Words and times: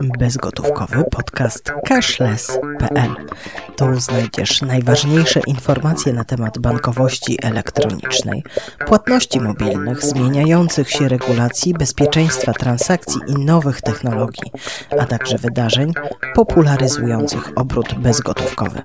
bezgotówkowy 0.00 1.04
podcast 1.10 1.72
cashless.pl. 1.88 3.26
Tu 3.78 4.00
znajdziesz 4.00 4.62
najważniejsze 4.62 5.40
informacje 5.46 6.12
na 6.12 6.24
temat 6.24 6.58
bankowości 6.58 7.38
elektronicznej, 7.42 8.44
płatności 8.86 9.40
mobilnych, 9.40 10.04
zmieniających 10.04 10.90
się 10.90 11.08
regulacji, 11.08 11.74
bezpieczeństwa 11.74 12.52
transakcji 12.52 13.20
i 13.26 13.44
nowych 13.44 13.82
technologii, 13.82 14.52
a 14.98 15.06
także 15.06 15.38
wydarzeń 15.38 15.92
popularyzujących 16.34 17.52
obrót 17.56 17.94
bezgotówkowy. 17.94 18.82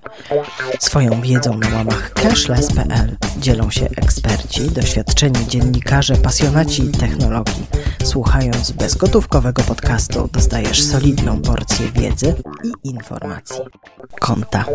Swoją 0.79 1.21
wiedzą 1.21 1.57
na 1.57 1.77
łamach 1.77 2.13
cashless.pl 2.13 3.17
dzielą 3.37 3.71
się 3.71 3.85
eksperci, 3.85 4.71
doświadczeni 4.71 5.47
dziennikarze, 5.47 6.15
pasjonaci 6.15 6.91
technologii. 6.91 7.65
Słuchając 8.03 8.71
bezgotówkowego 8.71 9.63
podcastu 9.63 10.29
dostajesz 10.33 10.83
solidną 10.83 11.41
porcję 11.41 11.91
wiedzy 11.91 12.35
i 12.63 12.89
informacji. 12.89 13.61
Konta. 14.19 14.65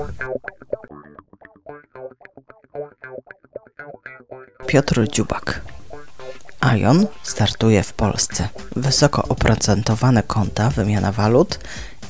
Piotr 4.67 5.09
Dziubak. 5.09 5.61
Ion 6.77 7.07
startuje 7.23 7.83
w 7.83 7.93
Polsce. 7.93 8.49
Wysoko 8.77 9.23
oprocentowane 9.29 10.23
konta, 10.23 10.71
wymiana 10.71 11.13
walut 11.13 11.59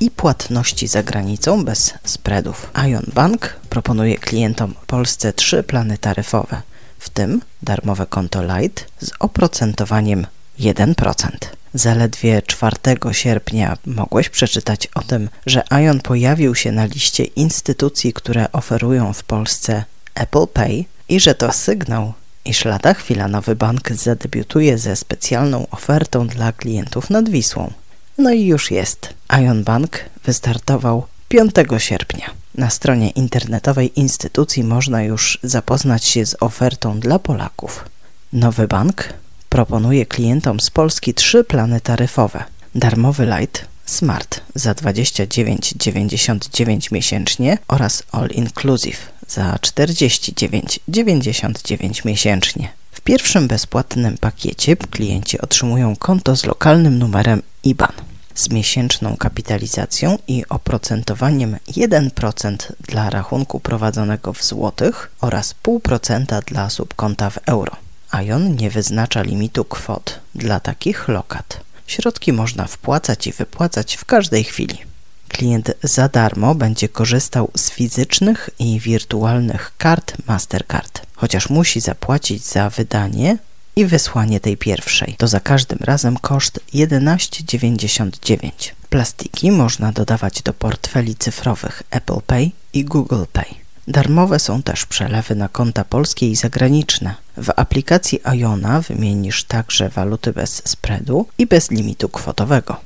i 0.01 0.11
płatności 0.11 0.89
za 0.89 1.03
granicą 1.03 1.65
bez 1.65 1.95
spreadów. 2.05 2.70
Ion 2.89 3.05
Bank 3.15 3.56
proponuje 3.69 4.17
klientom 4.17 4.75
Polsce 4.87 5.33
trzy 5.33 5.62
plany 5.62 5.98
taryfowe, 5.98 6.62
w 6.98 7.11
tym 7.11 7.41
darmowe 7.62 8.06
konto 8.06 8.42
Lite 8.42 8.83
z 9.01 9.11
oprocentowaniem 9.19 10.27
1%. 10.61 11.58
Zaledwie 11.79 12.43
4 12.43 12.77
sierpnia 13.13 13.77
mogłeś 13.87 14.29
przeczytać 14.29 14.89
o 14.95 15.03
tym, 15.03 15.29
że 15.47 15.63
Ion 15.71 16.01
pojawił 16.01 16.55
się 16.55 16.73
na 16.73 16.85
liście 16.85 17.25
instytucji, 17.25 18.12
które 18.12 18.53
oferują 18.53 19.12
w 19.12 19.23
Polsce 19.23 19.85
Apple 20.15 20.47
Pay 20.47 20.85
i 21.09 21.20
że 21.20 21.35
to 21.35 21.53
sygnał, 21.53 22.12
iż 22.45 22.65
lada 22.65 22.95
chwila 22.95 23.29
nowy 23.29 23.57
bank 23.57 23.93
zadebiutuje 23.93 24.79
ze 24.79 24.97
specjalną 24.97 25.67
ofertą 25.70 26.27
dla 26.27 26.53
klientów 26.53 27.11
nad 27.11 27.29
Wisłą. 27.29 27.73
No 28.19 28.31
i 28.31 28.47
już 28.47 28.70
jest. 28.70 29.15
Ion 29.42 29.65
Bank 29.65 30.05
wystartował 30.25 31.07
5 31.29 31.53
sierpnia. 31.79 32.31
Na 32.55 32.70
stronie 32.70 33.11
internetowej 33.11 34.01
instytucji 34.01 34.65
można 34.65 35.03
już 35.03 35.39
zapoznać 35.42 36.05
się 36.05 36.27
z 36.27 36.37
ofertą 36.41 37.01
dla 37.01 37.19
Polaków. 37.19 37.85
Nowy 38.33 38.69
bank 38.69 39.09
proponuje 39.49 40.07
klientom 40.07 40.61
z 40.61 40.71
Polski 40.71 41.15
trzy 41.15 41.45
plany 41.45 41.81
taryfowe. 41.81 42.45
Darmowy 42.75 43.27
Light 43.27 43.65
Smart 43.87 44.41
za 44.55 44.73
29,99 44.73 46.93
miesięcznie 46.93 47.59
oraz 47.69 48.03
All 48.13 48.29
Inclusive 48.31 49.19
za 49.29 49.57
49,99 49.57 52.07
miesięcznie. 52.07 52.69
W 52.93 53.01
pierwszym 53.01 53.49
bezpłatnym 53.49 54.19
pakiecie 54.19 54.77
klienci 54.77 55.41
otrzymują 55.41 55.97
konto 55.97 56.37
z 56.37 56.45
lokalnym 56.45 56.99
numerem 56.99 57.43
IBAN 57.65 57.93
z 58.35 58.51
miesięczną 58.51 59.17
kapitalizacją 59.17 60.19
i 60.29 60.45
oprocentowaniem 60.49 61.57
1% 61.69 62.57
dla 62.81 63.11
rachunku 63.11 63.61
prowadzonego 63.61 64.33
w 64.33 64.45
złotych 64.45 65.11
oraz 65.21 65.55
0,5% 65.65 66.45
dla 66.45 66.71
subkonta 66.71 67.31
w 67.31 67.39
euro. 67.47 67.88
Ion 68.12 68.56
nie 68.56 68.70
wyznacza 68.70 69.23
limitu 69.23 69.64
kwot 69.64 70.20
dla 70.34 70.61
takich 70.61 71.09
lokat. 71.09 71.61
Środki 71.87 72.33
można 72.33 72.67
wpłacać 72.67 73.27
i 73.27 73.33
wypłacać 73.33 73.97
w 73.97 74.05
każdej 74.05 74.45
chwili. 74.45 74.78
Klient 75.28 75.73
za 75.83 76.09
darmo 76.09 76.55
będzie 76.55 76.89
korzystał 76.89 77.51
z 77.56 77.70
fizycznych 77.70 78.51
i 78.59 78.81
wirtualnych 78.81 79.73
kart 79.79 80.12
Mastercard, 80.27 81.06
chociaż 81.17 81.51
musi 81.51 81.80
zapłacić 81.80 82.45
za 82.45 82.70
wydanie 82.70 83.39
i 83.77 83.86
wysłanie 83.86 84.40
tej 84.40 84.57
pierwszej. 84.57 85.14
To 85.19 85.29
za 85.29 85.40
każdym 85.40 85.79
razem 85.80 86.17
koszt 86.17 86.61
11,99. 86.75 88.51
Plastiki 88.89 89.51
można 89.52 89.92
dodawać 89.92 90.42
do 90.42 90.52
portfeli 90.52 91.17
cyfrowych 91.17 91.83
Apple 91.90 92.20
Pay 92.27 92.51
i 92.73 92.85
Google 92.85 93.25
Pay. 93.33 93.67
Darmowe 93.89 94.39
są 94.39 94.63
też 94.63 94.87
przelewy 94.87 95.35
na 95.35 95.49
konta 95.49 95.85
polskie 95.85 96.31
i 96.31 96.37
zagraniczne. 96.37 97.15
W 97.37 97.51
aplikacji 97.57 98.21
Iona 98.35 98.81
wymienisz 98.81 99.45
także 99.45 99.89
waluty 99.89 100.33
bez 100.33 100.63
spreadu 100.65 101.27
i 101.39 101.47
bez 101.47 101.71
limitu 101.71 102.09
kwotowego. 102.09 102.77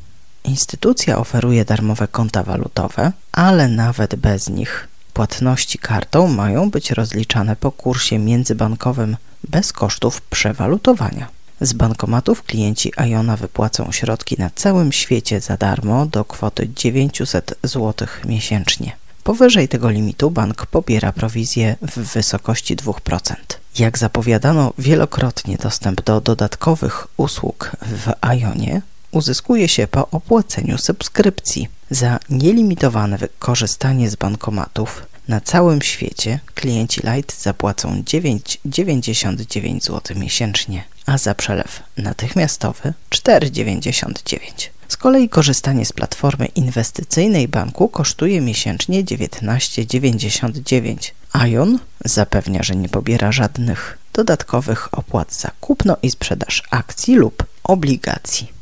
Instytucja 0.44 1.18
oferuje 1.18 1.64
darmowe 1.64 2.08
konta 2.08 2.42
walutowe, 2.42 3.12
ale 3.32 3.68
nawet 3.68 4.14
bez 4.16 4.48
nich 4.48 4.88
płatności 5.12 5.78
kartą 5.78 6.28
mają 6.28 6.70
być 6.70 6.90
rozliczane 6.90 7.56
po 7.56 7.72
kursie 7.72 8.18
międzybankowym 8.18 9.16
bez 9.48 9.72
kosztów 9.72 10.20
przewalutowania. 10.20 11.28
Z 11.60 11.72
bankomatów 11.72 12.42
klienci 12.42 12.92
Iona 13.10 13.36
wypłacą 13.36 13.92
środki 13.92 14.36
na 14.38 14.50
całym 14.54 14.92
świecie 14.92 15.40
za 15.40 15.56
darmo 15.56 16.06
do 16.06 16.24
kwoty 16.24 16.70
900 16.76 17.54
zł 17.62 18.08
miesięcznie. 18.24 19.01
Powyżej 19.24 19.68
tego 19.68 19.90
limitu 19.90 20.30
bank 20.30 20.66
pobiera 20.66 21.12
prowizję 21.12 21.76
w 21.82 21.98
wysokości 21.98 22.76
2%. 22.76 23.34
Jak 23.78 23.98
zapowiadano 23.98 24.72
wielokrotnie 24.78 25.56
dostęp 25.56 26.02
do 26.02 26.20
dodatkowych 26.20 27.06
usług 27.16 27.70
w 27.82 28.12
Ionie 28.26 28.82
uzyskuje 29.10 29.68
się 29.68 29.86
po 29.86 30.10
opłaceniu 30.10 30.78
subskrypcji. 30.78 31.68
Za 31.90 32.18
nielimitowane 32.30 33.18
wykorzystanie 33.18 34.10
z 34.10 34.16
bankomatów 34.16 35.06
na 35.28 35.40
całym 35.40 35.82
świecie 35.82 36.40
klienci 36.54 37.00
Lite 37.00 37.34
zapłacą 37.38 38.02
9,99 38.02 39.80
zł 39.80 40.16
miesięcznie, 40.18 40.84
a 41.06 41.18
za 41.18 41.34
przelew 41.34 41.82
natychmiastowy 41.96 42.92
4,99. 43.10 44.68
Z 44.92 44.96
kolei 44.96 45.28
korzystanie 45.28 45.86
z 45.86 45.92
platformy 45.92 46.46
inwestycyjnej 46.46 47.48
banku 47.48 47.88
kosztuje 47.88 48.40
miesięcznie 48.40 49.04
19,99. 49.04 51.10
Ion 51.48 51.78
zapewnia, 52.04 52.62
że 52.62 52.76
nie 52.76 52.88
pobiera 52.88 53.32
żadnych 53.32 53.98
dodatkowych 54.12 54.98
opłat 54.98 55.34
za 55.34 55.50
kupno 55.60 55.96
i 56.02 56.10
sprzedaż 56.10 56.62
akcji 56.70 57.14
lub 57.14 57.44
obligacji. 57.64 58.52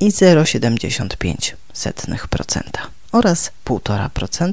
i 0.00 0.10
0,75% 0.10 2.62
oraz 3.12 3.50
1,5% 3.64 4.52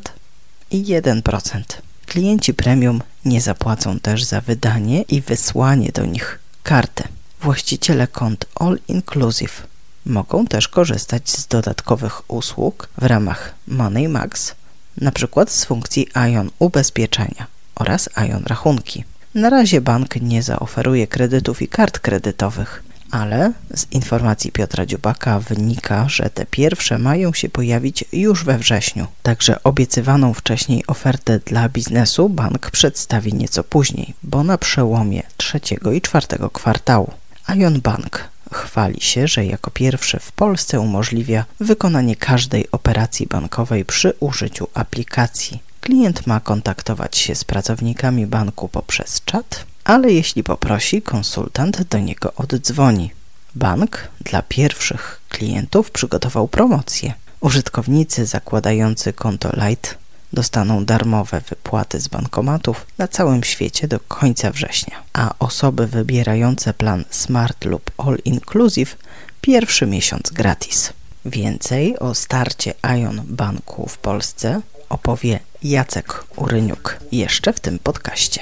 i 0.71 0.83
1%. 0.83 1.61
Klienci 2.05 2.53
premium 2.53 3.01
nie 3.25 3.41
zapłacą 3.41 3.99
też 3.99 4.23
za 4.23 4.41
wydanie 4.41 5.01
i 5.01 5.21
wysłanie 5.21 5.91
do 5.93 6.05
nich 6.05 6.39
karty. 6.63 7.03
Właściciele 7.41 8.07
kont 8.07 8.45
All 8.55 8.79
Inclusive 8.87 9.67
mogą 10.05 10.47
też 10.47 10.67
korzystać 10.67 11.29
z 11.29 11.47
dodatkowych 11.47 12.31
usług 12.31 12.89
w 12.97 13.03
ramach 13.03 13.53
Money 13.67 14.07
Max, 14.07 14.55
na 14.97 15.11
przykład 15.11 15.51
z 15.51 15.65
funkcji 15.65 16.07
Ion 16.29 16.49
ubezpieczenia 16.59 17.58
oraz 17.79 18.09
Ion 18.27 18.43
rachunki. 18.45 19.03
Na 19.35 19.49
razie 19.49 19.81
bank 19.81 20.15
nie 20.21 20.43
zaoferuje 20.43 21.07
kredytów 21.07 21.61
i 21.61 21.67
kart 21.67 21.99
kredytowych, 21.99 22.83
ale 23.11 23.51
z 23.73 23.91
informacji 23.91 24.51
Piotra 24.51 24.85
Dziubaka 24.85 25.39
wynika, 25.39 26.09
że 26.09 26.29
te 26.29 26.45
pierwsze 26.45 26.97
mają 26.97 27.33
się 27.33 27.49
pojawić 27.49 28.05
już 28.13 28.43
we 28.43 28.57
wrześniu. 28.57 29.07
Także 29.23 29.63
obiecywaną 29.63 30.33
wcześniej 30.33 30.83
ofertę 30.87 31.39
dla 31.39 31.69
biznesu 31.69 32.29
bank 32.29 32.71
przedstawi 32.71 33.33
nieco 33.33 33.63
później, 33.63 34.13
bo 34.23 34.43
na 34.43 34.57
przełomie 34.57 35.23
trzeciego 35.37 35.91
i 35.91 36.01
czwartego 36.01 36.49
kwartału. 36.49 37.11
Ion 37.55 37.81
Bank 37.81 38.29
chwali 38.53 39.01
się, 39.01 39.27
że 39.27 39.45
jako 39.45 39.71
pierwszy 39.71 40.19
w 40.19 40.31
Polsce 40.31 40.79
umożliwia 40.79 41.45
wykonanie 41.59 42.15
każdej 42.15 42.71
operacji 42.71 43.27
bankowej 43.27 43.85
przy 43.85 44.13
użyciu 44.19 44.67
aplikacji. 44.73 45.68
Klient 45.81 46.27
ma 46.27 46.39
kontaktować 46.39 47.17
się 47.17 47.35
z 47.35 47.43
pracownikami 47.43 48.27
banku 48.27 48.67
poprzez 48.67 49.21
czat, 49.25 49.65
ale 49.83 50.11
jeśli 50.11 50.43
poprosi, 50.43 51.01
konsultant 51.01 51.83
do 51.83 51.99
niego 51.99 52.33
oddzwoni. 52.33 53.11
Bank 53.55 54.07
dla 54.21 54.41
pierwszych 54.41 55.21
klientów 55.29 55.91
przygotował 55.91 56.47
promocję. 56.47 57.13
Użytkownicy 57.39 58.25
zakładający 58.25 59.13
konto 59.13 59.49
Lite 59.67 59.89
dostaną 60.33 60.85
darmowe 60.85 61.41
wypłaty 61.49 61.99
z 61.99 62.07
bankomatów 62.07 62.85
na 62.97 63.07
całym 63.07 63.43
świecie 63.43 63.87
do 63.87 63.99
końca 63.99 64.51
września, 64.51 65.03
a 65.13 65.33
osoby 65.39 65.87
wybierające 65.87 66.73
plan 66.73 67.03
Smart 67.09 67.65
lub 67.65 67.91
All 67.97 68.17
Inclusive 68.25 68.97
pierwszy 69.41 69.87
miesiąc 69.87 70.31
gratis. 70.31 70.93
Więcej 71.25 71.99
o 71.99 72.15
starcie 72.15 72.73
Ion 72.97 73.21
Banku 73.25 73.87
w 73.87 73.97
Polsce 73.97 74.61
opowie 74.89 75.39
Jacek 75.63 76.23
Uryniuk 76.35 76.97
jeszcze 77.11 77.53
w 77.53 77.59
tym 77.59 77.79
podcaście. 77.79 78.41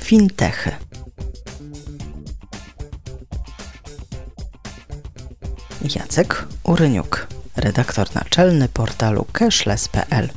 Fintechy 0.00 0.70
Jacek 5.94 6.46
Uryniuk, 6.62 7.26
redaktor 7.56 8.14
naczelny 8.14 8.68
portalu 8.68 9.26
cashless.pl. 9.32 10.28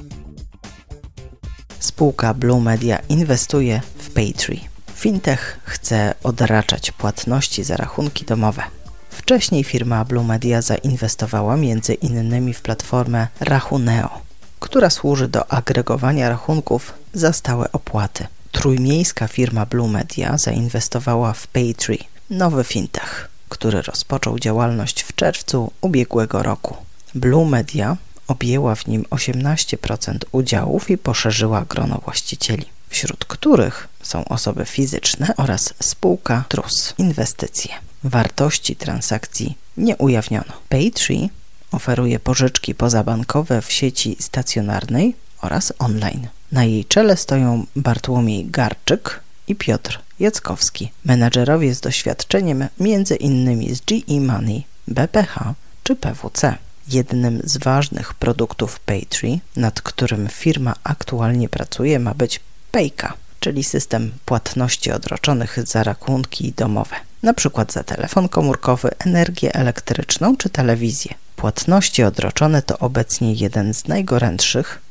Spółka 1.79 2.33
Blue 2.33 2.61
Media 2.61 2.99
inwestuje 3.09 3.81
w 3.97 4.09
Paytree. 4.13 4.67
Fintech 4.95 5.59
chce 5.63 6.15
odraczać 6.23 6.91
płatności 6.91 7.63
za 7.63 7.77
rachunki 7.77 8.25
domowe. 8.25 8.80
Wcześniej 9.11 9.63
firma 9.63 10.05
Blue 10.05 10.23
Media 10.23 10.61
zainwestowała 10.61 11.57
innymi 12.01 12.53
w 12.53 12.61
platformę 12.61 13.27
Rachuneo, 13.39 14.21
która 14.59 14.89
służy 14.89 15.27
do 15.27 15.51
agregowania 15.51 16.29
rachunków 16.29 16.93
za 17.13 17.33
stałe 17.33 17.71
opłaty. 17.71 18.27
Trójmiejska 18.51 19.27
firma 19.27 19.65
Blue 19.65 19.89
Media 19.89 20.37
zainwestowała 20.37 21.33
w 21.33 21.47
Paytree, 21.47 22.07
nowy 22.29 22.63
fintech 22.63 23.31
który 23.51 23.81
rozpoczął 23.81 24.39
działalność 24.39 25.01
w 25.01 25.15
czerwcu 25.15 25.71
ubiegłego 25.81 26.43
roku. 26.43 26.75
Blue 27.15 27.45
Media 27.45 27.97
objęła 28.27 28.75
w 28.75 28.87
nim 28.87 29.05
18% 29.09 30.17
udziałów 30.31 30.89
i 30.89 30.97
poszerzyła 30.97 31.65
grono 31.69 32.01
właścicieli, 32.05 32.65
wśród 32.89 33.25
których 33.25 33.87
są 34.03 34.25
osoby 34.25 34.65
fizyczne 34.65 35.33
oraz 35.37 35.73
spółka 35.83 36.43
TRUS 36.49 36.93
Inwestycje. 36.97 37.73
Wartości 38.03 38.75
transakcji 38.75 39.57
nie 39.77 39.98
ujawniono. 39.98 40.53
Paytree 40.69 41.30
oferuje 41.71 42.19
pożyczki 42.19 42.75
pozabankowe 42.75 43.62
w 43.62 43.71
sieci 43.71 44.18
stacjonarnej 44.19 45.15
oraz 45.42 45.74
online. 45.80 46.27
Na 46.51 46.63
jej 46.63 46.86
czele 46.86 47.18
stoją 47.18 47.65
Bartłomiej 47.75 48.45
Garczyk 48.45 49.19
i 49.48 49.56
Piotr 49.56 50.00
Jackowski, 50.19 50.92
menadżerowie 51.06 51.75
z 51.75 51.80
doświadczeniem 51.80 52.62
m.in. 52.80 53.75
z 53.75 53.81
GE 53.81 54.19
Money, 54.19 54.63
BPH 54.88 55.53
czy 55.83 55.95
PWC. 55.95 56.57
Jednym 56.88 57.42
z 57.44 57.57
ważnych 57.57 58.13
produktów 58.13 58.80
Paytree, 58.80 59.39
nad 59.56 59.81
którym 59.81 60.27
firma 60.27 60.75
aktualnie 60.83 61.50
pracuje, 61.50 62.00
ma 62.00 62.13
być 62.13 62.39
Payka, 62.71 63.13
czyli 63.39 63.63
system 63.63 64.12
płatności 64.25 64.92
odroczonych 64.92 65.59
za 65.68 65.83
rachunki 65.83 66.53
domowe, 66.57 66.95
np. 67.23 67.65
za 67.69 67.83
telefon 67.83 68.29
komórkowy, 68.29 68.89
energię 69.00 69.56
elektryczną 69.56 70.38
czy 70.38 70.50
telewizję. 70.50 71.13
Płatności 71.35 72.03
odroczone 72.03 72.62
to 72.62 72.77
obecnie 72.79 73.33
jeden 73.33 73.73
z 73.73 73.88
najgorętszych, 73.88 74.81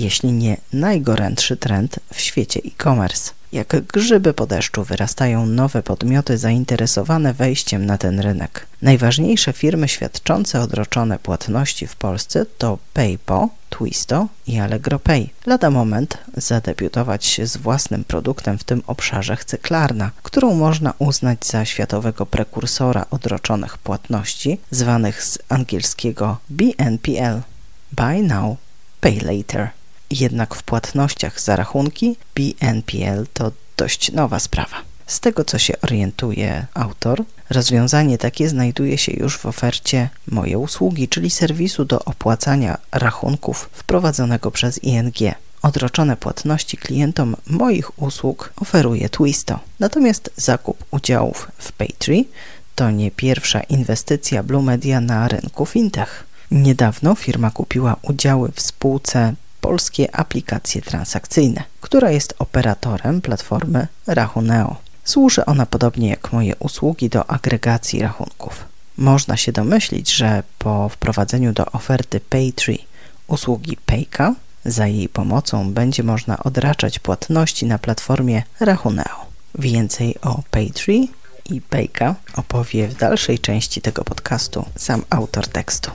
jeśli 0.00 0.32
nie 0.32 0.56
najgorętszy 0.72 1.56
trend 1.56 2.00
w 2.14 2.20
świecie 2.20 2.60
e-commerce. 2.64 3.30
Jak 3.52 3.76
grzyby 3.86 4.34
po 4.34 4.46
deszczu 4.46 4.84
wyrastają 4.84 5.46
nowe 5.46 5.82
podmioty 5.82 6.38
zainteresowane 6.38 7.34
wejściem 7.34 7.86
na 7.86 7.98
ten 7.98 8.20
rynek. 8.20 8.66
Najważniejsze 8.82 9.52
firmy 9.52 9.88
świadczące 9.88 10.60
odroczone 10.60 11.18
płatności 11.18 11.86
w 11.86 11.96
Polsce 11.96 12.46
to 12.58 12.78
PayPo, 12.94 13.48
Twisto 13.70 14.28
i 14.46 14.58
Allegro 14.58 14.98
Pay. 14.98 15.28
Lada 15.46 15.70
moment 15.70 16.18
zadebiutować 16.36 17.40
z 17.44 17.56
własnym 17.56 18.04
produktem 18.04 18.58
w 18.58 18.64
tym 18.64 18.82
obszarze 18.86 19.36
chce 19.36 19.58
Klarna, 19.58 20.10
którą 20.22 20.54
można 20.54 20.94
uznać 20.98 21.46
za 21.46 21.64
światowego 21.64 22.26
prekursora 22.26 23.06
odroczonych 23.10 23.78
płatności, 23.78 24.60
zwanych 24.70 25.22
z 25.22 25.38
angielskiego 25.48 26.36
BNPL– 26.50 27.40
Buy 27.92 28.22
Now, 28.22 28.56
Pay 29.00 29.20
Later. 29.20 29.75
Jednak 30.10 30.54
w 30.54 30.62
płatnościach 30.62 31.40
za 31.40 31.56
rachunki 31.56 32.16
BNPL 32.34 33.26
to 33.32 33.52
dość 33.76 34.12
nowa 34.12 34.38
sprawa. 34.38 34.76
Z 35.06 35.20
tego 35.20 35.44
co 35.44 35.58
się 35.58 35.80
orientuje 35.80 36.66
autor, 36.74 37.24
rozwiązanie 37.50 38.18
takie 38.18 38.48
znajduje 38.48 38.98
się 38.98 39.12
już 39.12 39.38
w 39.38 39.46
ofercie 39.46 40.08
Moje 40.26 40.58
Usługi, 40.58 41.08
czyli 41.08 41.30
serwisu 41.30 41.84
do 41.84 42.04
opłacania 42.04 42.78
rachunków 42.92 43.70
wprowadzonego 43.72 44.50
przez 44.50 44.84
ING. 44.84 45.14
Odroczone 45.62 46.16
płatności 46.16 46.76
klientom 46.76 47.36
moich 47.46 48.02
usług 48.02 48.52
oferuje 48.56 49.08
Twisto. 49.08 49.58
Natomiast 49.80 50.30
zakup 50.36 50.84
udziałów 50.90 51.50
w 51.58 51.72
Paytree 51.72 52.28
to 52.74 52.90
nie 52.90 53.10
pierwsza 53.10 53.60
inwestycja 53.60 54.42
Blue 54.42 54.62
Media 54.62 55.00
na 55.00 55.28
rynku 55.28 55.66
fintech. 55.66 56.24
Niedawno 56.50 57.14
firma 57.14 57.50
kupiła 57.50 57.96
udziały 58.02 58.52
w 58.54 58.60
spółce 58.60 59.34
polskie 59.66 60.16
aplikacje 60.16 60.82
transakcyjne, 60.82 61.62
która 61.80 62.10
jest 62.10 62.34
operatorem 62.38 63.20
platformy 63.20 63.86
Rachuneo. 64.06 64.76
Służy 65.04 65.44
ona 65.44 65.66
podobnie 65.66 66.08
jak 66.08 66.32
moje 66.32 66.56
usługi 66.56 67.08
do 67.08 67.30
agregacji 67.30 68.02
rachunków. 68.02 68.64
Można 68.96 69.36
się 69.36 69.52
domyślić, 69.52 70.12
że 70.14 70.42
po 70.58 70.88
wprowadzeniu 70.88 71.52
do 71.52 71.66
oferty 71.66 72.20
Paytree 72.20 72.84
usługi 73.26 73.76
Payka 73.86 74.34
za 74.64 74.86
jej 74.86 75.08
pomocą 75.08 75.72
będzie 75.72 76.02
można 76.02 76.38
odraczać 76.38 76.98
płatności 76.98 77.66
na 77.66 77.78
platformie 77.78 78.42
Rachuneo. 78.60 79.26
Więcej 79.54 80.14
o 80.22 80.42
Paytree 80.50 81.08
i 81.50 81.60
Payka 81.60 82.14
opowie 82.36 82.88
w 82.88 82.94
dalszej 82.94 83.38
części 83.38 83.80
tego 83.80 84.04
podcastu 84.04 84.64
sam 84.76 85.02
autor 85.10 85.48
tekstu. 85.48 85.90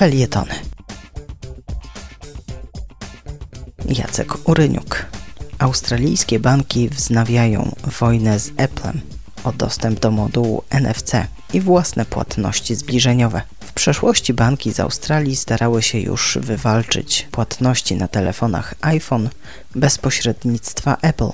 Felietony 0.00 0.54
Jacek 3.88 4.48
Uryniuk 4.48 5.06
Australijskie 5.58 6.40
banki 6.40 6.88
wznawiają 6.88 7.74
wojnę 8.00 8.38
z 8.38 8.50
Apple'em 8.50 8.98
o 9.44 9.52
dostęp 9.52 10.00
do 10.00 10.10
modułu 10.10 10.62
NFC 10.70 11.12
i 11.52 11.60
własne 11.60 12.04
płatności 12.04 12.74
zbliżeniowe. 12.74 13.42
W 13.60 13.72
przeszłości 13.72 14.34
banki 14.34 14.72
z 14.72 14.80
Australii 14.80 15.36
starały 15.36 15.82
się 15.82 15.98
już 15.98 16.38
wywalczyć 16.40 17.28
płatności 17.30 17.96
na 17.96 18.08
telefonach 18.08 18.74
iPhone 18.80 19.28
bez 19.74 19.98
pośrednictwa 19.98 20.96
Apple, 21.02 21.30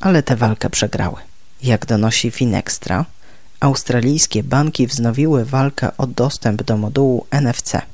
ale 0.00 0.22
tę 0.22 0.36
walkę 0.36 0.70
przegrały. 0.70 1.16
Jak 1.62 1.86
donosi 1.86 2.30
Finextra, 2.30 3.04
australijskie 3.60 4.42
banki 4.42 4.86
wznowiły 4.86 5.44
walkę 5.44 5.96
o 5.96 6.06
dostęp 6.06 6.62
do 6.62 6.76
modułu 6.76 7.26
NFC– 7.30 7.72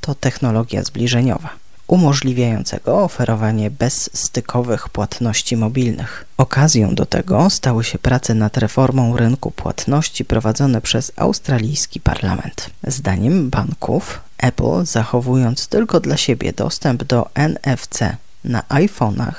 to 0.00 0.14
technologia 0.14 0.82
zbliżeniowa, 0.82 1.50
umożliwiającego 1.86 3.04
oferowanie 3.04 3.70
bezstykowych 3.70 4.88
płatności 4.88 5.56
mobilnych. 5.56 6.24
Okazją 6.36 6.94
do 6.94 7.06
tego 7.06 7.50
stały 7.50 7.84
się 7.84 7.98
prace 7.98 8.34
nad 8.34 8.56
reformą 8.56 9.16
rynku 9.16 9.50
płatności 9.50 10.24
prowadzone 10.24 10.80
przez 10.80 11.12
australijski 11.16 12.00
parlament. 12.00 12.70
Zdaniem 12.86 13.50
banków, 13.50 14.20
Apple 14.38 14.84
zachowując 14.84 15.68
tylko 15.68 16.00
dla 16.00 16.16
siebie 16.16 16.52
dostęp 16.52 17.04
do 17.04 17.28
NFC 17.34 18.16
na 18.44 18.62
iPhone'ach, 18.62 19.34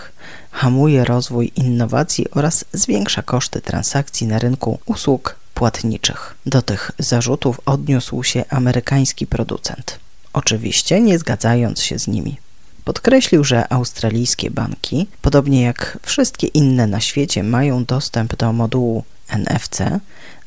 hamuje 0.52 1.06
rozwój 1.06 1.52
innowacji 1.56 2.32
oraz 2.32 2.66
zwiększa 2.74 3.22
koszty 3.22 3.62
transakcji 3.62 4.28
na 4.28 4.40
rynku 4.40 4.80
usług 4.86 5.36
płatniczych. 5.54 6.36
Do 6.46 6.62
tych 6.62 6.92
zarzutów 7.00 7.62
odniósł 7.66 8.24
się 8.24 8.46
amerykański 8.50 9.28
producent 9.28 10.00
oczywiście 10.38 11.02
nie 11.02 11.20
zgadzając 11.20 11.82
się 11.82 12.00
z 12.00 12.08
nimi. 12.08 12.38
Podkreślił, 12.84 13.44
że 13.44 13.74
australijskie 13.74 14.52
banki, 14.52 15.08
podobnie 15.22 15.62
jak 15.62 15.98
wszystkie 16.02 16.48
inne 16.48 16.88
na 16.88 17.00
świecie, 17.00 17.44
mają 17.44 17.86
dostęp 17.86 18.36
do 18.36 18.54
modułu 18.54 19.04
NFC 19.30 19.78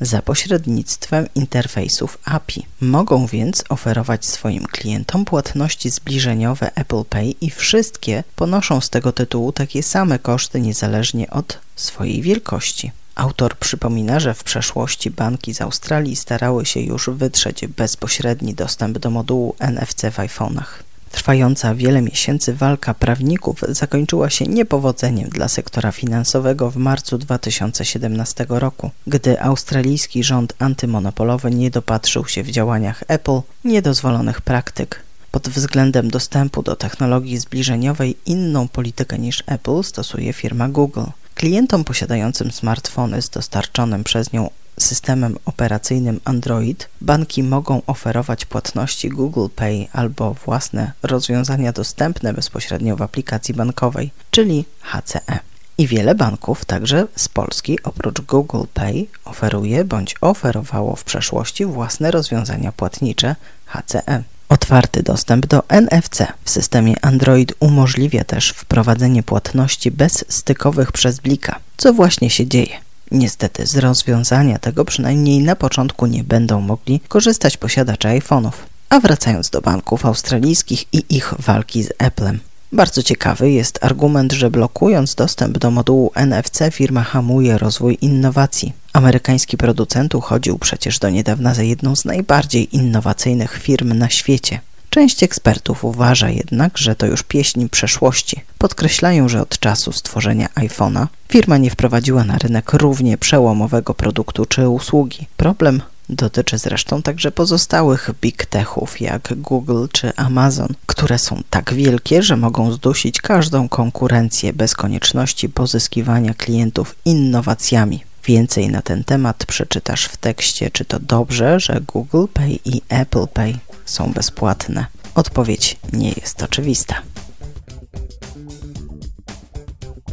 za 0.00 0.23
pośrednictwem 0.23 1.26
interfejsów 1.35 2.18
API. 2.25 2.66
Mogą 2.80 3.26
więc 3.26 3.64
oferować 3.68 4.26
swoim 4.26 4.66
klientom 4.66 5.25
płatności 5.25 5.90
zbliżeniowe 5.90 6.70
Apple 6.75 7.04
Pay 7.04 7.35
i 7.40 7.50
wszystkie 7.50 8.25
ponoszą 8.37 8.80
z 8.80 8.90
tego 8.90 9.12
tytułu 9.12 9.52
takie 9.52 9.82
same 9.82 10.18
koszty 10.18 10.61
niezależnie 10.61 11.30
od 11.30 11.59
swojej 11.76 12.23
wielkości. 12.23 12.92
Autor 13.20 13.56
przypomina, 13.56 14.20
że 14.20 14.34
w 14.34 14.44
przeszłości 14.44 15.10
banki 15.10 15.54
z 15.54 15.60
Australii 15.60 16.16
starały 16.16 16.66
się 16.66 16.80
już 16.80 17.10
wytrzeć 17.10 17.66
bezpośredni 17.66 18.54
dostęp 18.54 18.98
do 18.98 19.10
modułu 19.10 19.54
NFC 19.58 20.10
w 20.10 20.16
iPhone'ach. 20.16 20.66
Trwająca 21.10 21.74
wiele 21.74 22.02
miesięcy 22.02 22.54
walka 22.54 22.94
prawników 22.94 23.60
zakończyła 23.68 24.30
się 24.30 24.46
niepowodzeniem 24.46 25.28
dla 25.28 25.48
sektora 25.48 25.92
finansowego 25.92 26.70
w 26.70 26.76
marcu 26.76 27.18
2017 27.18 28.46
roku, 28.48 28.90
gdy 29.06 29.42
australijski 29.42 30.24
rząd 30.24 30.54
antymonopolowy 30.58 31.50
nie 31.50 31.70
dopatrzył 31.70 32.26
się 32.26 32.42
w 32.42 32.50
działaniach 32.50 33.04
Apple 33.08 33.40
niedozwolonych 33.64 34.40
praktyk. 34.40 35.02
Pod 35.30 35.48
względem 35.48 36.10
dostępu 36.10 36.62
do 36.62 36.76
technologii 36.76 37.38
zbliżeniowej 37.38 38.16
inną 38.26 38.68
politykę 38.68 39.18
niż 39.18 39.42
Apple 39.46 39.82
stosuje 39.82 40.32
firma 40.32 40.68
Google. 40.68 41.04
Klientom 41.40 41.85
posiadającym 41.85 42.50
smartfony 42.50 43.23
z 43.23 43.30
dostarczonym 43.30 44.04
przez 44.04 44.32
nią 44.32 44.50
systemem 44.78 45.37
operacyjnym 45.44 46.20
Android 46.25 46.88
banki 47.00 47.42
mogą 47.42 47.82
oferować 47.87 48.44
płatności 48.44 49.09
Google 49.09 49.47
Pay 49.56 49.88
albo 49.92 50.35
własne 50.35 50.92
rozwiązania 51.02 51.73
dostępne 51.73 52.32
bezpośrednio 52.32 52.97
w 52.97 53.02
aplikacji 53.02 53.54
bankowej, 53.54 54.11
czyli 54.30 54.64
HCE. 54.80 55.38
I 55.78 55.87
wiele 55.87 56.14
banków, 56.14 56.64
także 56.64 57.06
z 57.16 57.28
Polski, 57.28 57.82
oprócz 57.82 58.20
Google 58.20 58.64
Pay, 58.75 59.06
oferuje 59.25 59.85
bądź 59.85 60.14
oferowało 60.20 60.97
w 60.97 61.04
przeszłości 61.04 61.64
własne 61.64 62.11
rozwiązania 62.11 62.73
płatnicze 62.73 63.37
HCE. 63.66 64.23
Otwarty 64.50 65.02
dostęp 65.02 65.47
do 65.47 65.62
NFC 65.69 66.26
w 66.45 66.50
systemie 66.50 66.95
Android 67.02 67.54
umożliwia 67.61 68.25
też 68.25 68.50
wprowadzenie 68.50 69.23
płatności 69.23 69.90
bezstykowych 69.90 70.92
przez 70.92 71.21
blika, 71.21 71.59
co 71.76 71.92
właśnie 71.92 72.30
się 72.30 72.47
dzieje. 72.47 72.76
Niestety 73.11 73.66
z 73.66 73.76
rozwiązania 73.76 74.59
tego 74.59 74.85
przynajmniej 74.85 75.42
na 75.42 75.57
początku 75.57 76.07
nie 76.07 76.25
będą 76.25 76.61
mogli 76.61 77.00
korzystać 77.00 77.57
posiadacze 77.57 78.09
iPhone'ów. 78.09 78.52
A 78.88 79.00
wracając 79.00 79.50
do 79.50 79.61
banków 79.61 80.07
australijskich 80.07 80.85
i 80.92 81.04
ich 81.16 81.35
walki 81.38 81.83
z 81.83 81.92
Applem. 81.99 82.40
Bardzo 82.73 83.02
ciekawy 83.02 83.50
jest 83.50 83.85
argument, 83.85 84.33
że 84.33 84.50
blokując 84.50 85.14
dostęp 85.14 85.59
do 85.59 85.71
modułu 85.71 86.12
NFC 86.14 86.62
firma 86.71 87.02
hamuje 87.02 87.59
rozwój 87.59 87.99
innowacji. 88.00 88.73
Amerykański 88.92 89.56
producent 89.56 90.14
uchodził 90.14 90.59
przecież 90.59 90.99
do 90.99 91.11
niedawna 91.11 91.54
za 91.54 91.62
jedną 91.62 91.97
z 91.97 92.04
najbardziej 92.04 92.76
innowacyjnych 92.76 93.59
firm 93.62 93.92
na 93.92 94.11
świecie. 94.11 94.61
Część 94.90 95.23
ekspertów 95.23 95.85
uważa 95.85 96.30
jednak, 96.30 96.78
że 96.78 96.97
to 96.97 97.06
już 97.06 97.23
pieśń 97.23 97.68
przeszłości. 97.68 98.40
Podkreślają, 98.59 99.28
że 99.28 99.42
od 99.42 99.59
czasu 99.59 99.92
stworzenia 99.92 100.49
iPhone'a 100.54 101.06
firma 101.28 101.59
nie 101.59 101.70
wprowadziła 101.70 102.25
na 102.25 102.38
rynek 102.38 102.73
równie 102.73 103.18
przełomowego 103.18 103.94
produktu 103.94 104.47
czy 104.47 104.68
usługi. 104.68 105.26
Problem 105.37 105.82
dotyczy 106.09 106.59
zresztą 106.59 107.02
także 107.02 107.30
pozostałych 107.30 108.11
big 108.20 108.47
techów 108.47 109.00
jak 109.00 109.35
Google 109.37 109.87
czy 109.92 110.16
Amazon, 110.16 110.68
które 110.87 111.18
są 111.18 111.42
tak 111.50 111.75
wielkie, 111.75 112.23
że 112.23 112.37
mogą 112.37 112.73
zdusić 112.73 113.20
każdą 113.20 113.68
konkurencję 113.68 114.52
bez 114.52 114.75
konieczności 114.75 115.49
pozyskiwania 115.49 116.35
klientów 116.35 116.97
innowacjami. 117.04 118.10
Więcej 118.24 118.68
na 118.68 118.82
ten 118.82 119.04
temat 119.04 119.46
przeczytasz 119.46 120.04
w 120.04 120.16
tekście, 120.16 120.70
czy 120.70 120.84
to 120.84 120.98
dobrze, 120.98 121.60
że 121.60 121.80
Google 121.86 122.24
Pay 122.34 122.58
i 122.64 122.82
Apple 122.88 123.26
Pay 123.26 123.54
są 123.84 124.12
bezpłatne. 124.12 124.86
Odpowiedź 125.14 125.76
nie 125.92 126.08
jest 126.08 126.42
oczywista. 126.42 127.02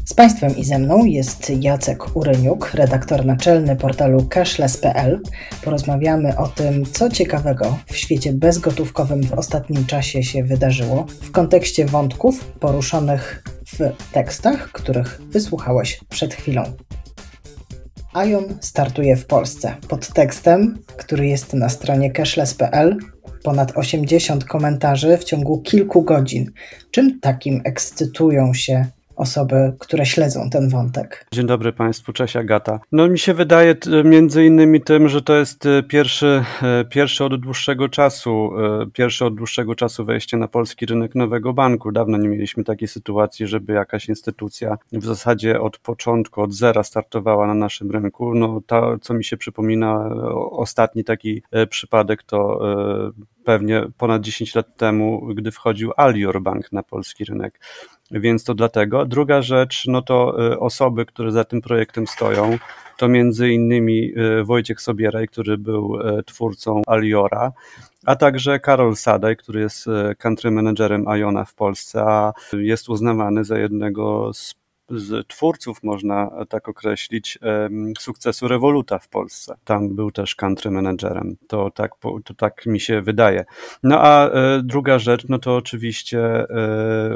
Z 0.06 0.14
Państwem 0.14 0.58
i 0.58 0.66
ze 0.66 0.80
mną 0.80 1.06
jest 1.06 1.52
Jacek 1.60 2.16
Uryniuk, 2.16 2.74
redaktor 2.74 3.26
naczelny 3.26 3.76
portalu 3.76 4.26
cashless.pl. 4.30 5.22
Porozmawiamy 5.64 6.38
o 6.38 6.48
tym, 6.48 6.86
co 6.86 7.10
ciekawego 7.10 7.78
w 7.86 7.98
świecie 7.98 8.34
bezgotówkowym 8.34 9.24
w 9.24 9.34
ostatnim 9.34 9.86
czasie 9.86 10.24
się 10.24 10.44
wydarzyło 10.44 11.06
w 11.22 11.32
kontekście 11.32 11.86
wątków 11.86 12.46
poruszonych 12.46 13.44
w 13.66 14.12
tekstach, 14.12 14.72
których 14.72 15.22
wysłuchałeś 15.30 16.00
przed 16.10 16.34
chwilą. 16.34 16.64
Ion 18.26 18.58
startuje 18.62 19.16
w 19.16 19.26
Polsce. 19.26 19.76
Pod 19.90 20.14
tekstem, 20.14 20.80
który 20.98 21.28
jest 21.28 21.54
na 21.54 21.70
stronie 21.70 22.12
cashless.pl, 22.12 22.98
ponad 23.44 23.72
80 23.76 24.46
komentarzy 24.46 25.18
w 25.18 25.24
ciągu 25.24 25.62
kilku 25.62 26.04
godzin. 26.04 26.52
Czym 26.92 27.20
takim 27.20 27.62
ekscytują 27.64 28.54
się 28.54 28.86
osoby, 29.18 29.74
które 29.80 30.06
śledzą 30.06 30.50
ten 30.50 30.70
wątek. 30.70 31.26
Dzień 31.32 31.46
dobry 31.46 31.74
Państwu, 31.74 32.14
cześć 32.14 32.36
Agata. 32.36 32.80
No 32.92 33.08
mi 33.08 33.20
się 33.20 33.34
wydaje 33.34 33.76
między 34.04 34.46
innymi 34.46 34.82
tym, 34.82 35.10
że 35.10 35.22
to 35.22 35.36
jest 35.36 35.66
e, 35.66 35.84
pierwszy, 35.84 36.44
e, 36.64 36.86
pierwszy 36.86 37.26
od 37.26 37.42
dłuższego 37.42 37.90
czasu, 37.90 38.52
e, 38.82 38.86
pierwszy 38.94 39.26
od 39.26 39.36
dłuższego 39.36 39.76
czasu 39.76 40.06
wejście 40.06 40.38
na 40.38 40.48
polski 40.48 40.86
rynek 40.86 41.16
nowego 41.16 41.54
banku. 41.54 41.92
Dawno 41.92 42.18
nie 42.18 42.28
mieliśmy 42.28 42.64
takiej 42.64 42.88
sytuacji, 42.88 43.48
żeby 43.48 43.74
jakaś 43.74 44.10
instytucja 44.10 44.78
w 44.92 45.06
zasadzie 45.06 45.62
od 45.62 45.78
początku, 45.78 46.42
od 46.42 46.54
zera 46.54 46.84
startowała 46.84 47.48
na 47.48 47.54
naszym 47.54 47.92
rynku. 47.92 48.36
No 48.36 48.62
to, 48.68 49.00
co 49.02 49.14
mi 49.14 49.24
się 49.24 49.38
przypomina, 49.38 50.10
ostatni 50.52 51.04
taki 51.04 51.42
przypadek 51.70 52.24
to 52.24 52.60
pewnie 53.48 53.84
ponad 53.98 54.22
10 54.22 54.56
lat 54.56 54.78
temu, 54.78 55.28
gdy 55.36 55.52
wchodził 55.52 55.92
Alior 55.98 56.42
Bank 56.42 56.72
na 56.72 56.84
polski 56.84 57.26
rynek 57.26 57.60
więc 58.12 58.44
to 58.44 58.54
dlatego. 58.54 59.06
Druga 59.06 59.42
rzecz, 59.42 59.84
no 59.88 60.02
to 60.02 60.48
y, 60.54 60.60
osoby, 60.60 61.06
które 61.06 61.32
za 61.32 61.44
tym 61.44 61.62
projektem 61.62 62.08
stoją, 62.08 62.58
to 62.98 63.08
między 63.08 63.50
innymi 63.50 64.12
y, 64.40 64.44
Wojciech 64.44 64.82
Sobieraj, 64.82 65.28
który 65.28 65.58
był 65.58 66.00
y, 66.02 66.24
twórcą 66.24 66.82
Aliora, 66.88 67.52
a 68.06 68.16
także 68.16 68.60
Karol 68.60 68.96
Sadaj, 68.96 69.38
który 69.38 69.60
jest 69.60 69.86
country 70.18 70.52
managerem 70.52 71.06
Iona 71.18 71.46
w 71.46 71.54
Polsce, 71.54 72.02
a 72.02 72.34
jest 72.54 72.90
uznawany 72.90 73.44
za 73.44 73.58
jednego 73.58 74.34
z 74.34 74.56
z 74.90 75.28
twórców, 75.28 75.84
można 75.84 76.46
tak 76.50 76.70
określić, 76.70 77.40
sukcesu 78.00 78.48
Revoluta 78.48 79.00
w 79.00 79.08
Polsce. 79.08 79.56
Tam 79.66 79.96
był 79.96 80.12
też 80.12 80.36
country 80.36 80.72
managerem. 80.72 81.36
To 81.48 81.72
tak, 81.72 81.92
to 82.26 82.34
tak 82.34 82.66
mi 82.66 82.80
się 82.80 83.02
wydaje. 83.02 83.46
No 83.84 84.00
a 84.02 84.30
e, 84.30 84.62
druga 84.64 85.00
rzecz, 85.00 85.26
no 85.30 85.40
to 85.40 85.56
oczywiście 85.56 86.20
e, 86.20 86.48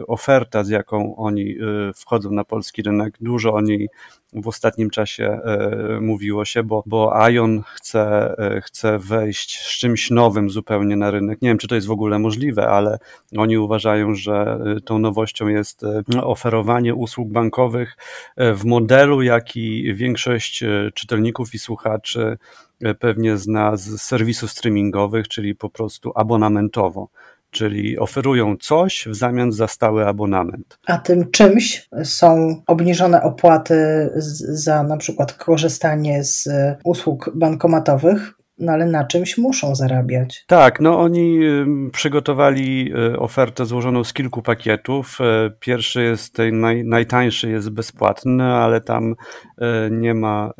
oferta, 0.07 0.63
z 0.63 0.69
jaką 0.69 1.15
oni 1.15 1.51
e, 1.51 1.55
wchodzą 1.95 2.31
na 2.31 2.43
polski 2.43 2.81
rynek. 2.81 3.13
Dużo 3.21 3.53
o 3.53 3.61
niej 3.61 3.89
w 4.33 4.47
ostatnim 4.47 4.89
czasie 4.89 5.23
e, 5.25 5.99
mówiło 6.01 6.45
się, 6.45 6.63
bo, 6.63 6.83
bo 6.85 7.29
Ion 7.29 7.63
chce, 7.75 8.35
e, 8.37 8.61
chce 8.61 8.99
wejść 8.99 9.59
z 9.59 9.77
czymś 9.77 10.09
nowym 10.09 10.49
zupełnie 10.49 10.95
na 10.95 11.11
rynek. 11.11 11.41
Nie 11.41 11.49
wiem, 11.49 11.57
czy 11.57 11.67
to 11.67 11.75
jest 11.75 11.87
w 11.87 11.91
ogóle 11.91 12.19
możliwe, 12.19 12.67
ale 12.67 12.99
oni 13.37 13.57
uważają, 13.57 14.15
że 14.15 14.59
e, 14.77 14.81
tą 14.81 14.99
nowością 14.99 15.47
jest 15.47 15.85
oferowanie 16.23 16.95
usług 16.95 17.29
bankowych 17.29 17.97
w 18.37 18.65
modelu, 18.65 19.21
jaki 19.21 19.93
większość 19.93 20.63
czytelników 20.93 21.53
i 21.53 21.59
słuchaczy 21.59 22.37
pewnie 22.99 23.37
zna 23.37 23.77
z 23.77 24.01
serwisów 24.01 24.51
streamingowych, 24.51 25.27
czyli 25.27 25.55
po 25.55 25.69
prostu 25.69 26.11
abonamentowo 26.15 27.07
czyli 27.51 27.99
oferują 27.99 28.57
coś 28.57 29.07
w 29.07 29.15
zamian 29.15 29.51
za 29.51 29.67
stały 29.67 30.07
abonament. 30.07 30.79
A 30.87 30.97
tym 30.97 31.31
czymś 31.31 31.89
są 32.03 32.61
obniżone 32.67 33.23
opłaty 33.23 34.09
za 34.49 34.83
na 34.83 34.97
przykład 34.97 35.33
korzystanie 35.33 36.23
z 36.23 36.49
usług 36.83 37.31
bankomatowych, 37.35 38.40
no 38.61 38.71
ale 38.71 38.85
na 38.85 39.03
czymś 39.03 39.37
muszą 39.37 39.75
zarabiać. 39.75 40.43
Tak, 40.47 40.79
no 40.79 40.99
oni 40.99 41.39
przygotowali 41.91 42.93
y, 43.13 43.19
ofertę 43.19 43.65
złożoną 43.65 44.03
z 44.03 44.13
kilku 44.13 44.41
pakietów. 44.41 45.17
Y, 45.21 45.51
pierwszy 45.59 46.03
jest 46.03 46.37
naj, 46.51 46.85
najtańszy, 46.85 47.49
jest 47.49 47.69
bezpłatny, 47.69 48.43
ale 48.43 48.81
tam 48.81 49.11
y, 49.11 49.65
nie 49.91 50.13
ma, 50.13 50.51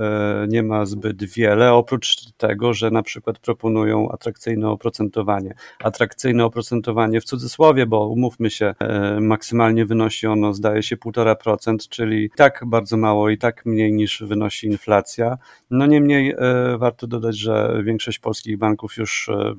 nie 0.47 0.63
ma 0.63 0.85
zbyt 0.85 1.23
wiele, 1.23 1.73
oprócz 1.73 2.31
tego, 2.37 2.73
że 2.73 2.91
na 2.91 3.03
przykład 3.03 3.39
proponują 3.39 4.11
atrakcyjne 4.11 4.69
oprocentowanie. 4.69 5.53
Atrakcyjne 5.83 6.45
oprocentowanie 6.45 7.21
w 7.21 7.23
cudzysłowie, 7.23 7.85
bo 7.85 8.07
umówmy 8.07 8.49
się, 8.49 8.73
maksymalnie 9.21 9.85
wynosi 9.85 10.27
ono, 10.27 10.53
zdaje 10.53 10.83
się, 10.83 10.97
1,5%, 10.97 11.89
czyli 11.89 12.29
tak 12.35 12.63
bardzo 12.65 12.97
mało 12.97 13.29
i 13.29 13.37
tak 13.37 13.65
mniej 13.65 13.93
niż 13.93 14.23
wynosi 14.23 14.67
inflacja. 14.67 15.37
No 15.71 15.85
niemniej 15.85 16.35
warto 16.77 17.07
dodać, 17.07 17.37
że 17.37 17.81
większość 17.91 18.19
polskich 18.19 18.57
banków 18.57 18.97
już 18.97 19.29
e, 19.29 19.53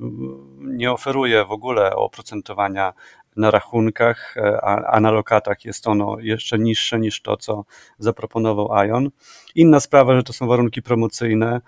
nie 0.59 0.91
oferuje 0.91 1.45
w 1.45 1.51
ogóle 1.51 1.95
oprocentowania 1.95 2.93
na 3.35 3.51
rachunkach, 3.51 4.37
e, 4.37 4.61
a, 4.65 4.99
na 4.99 5.11
lokatach 5.11 5.65
jest 5.65 5.87
ono 5.87 6.19
jeszcze 6.19 6.59
niższe 6.59 6.99
niż 6.99 7.21
to, 7.21 7.37
co 7.37 7.65
zaproponował 7.99 8.69
Ion. 8.87 9.09
Inna 9.55 9.79
sprawa, 9.79 10.15
że 10.15 10.23
to 10.23 10.33
są 10.33 10.47
warunki 10.47 10.81
promocyjne, 10.81 11.61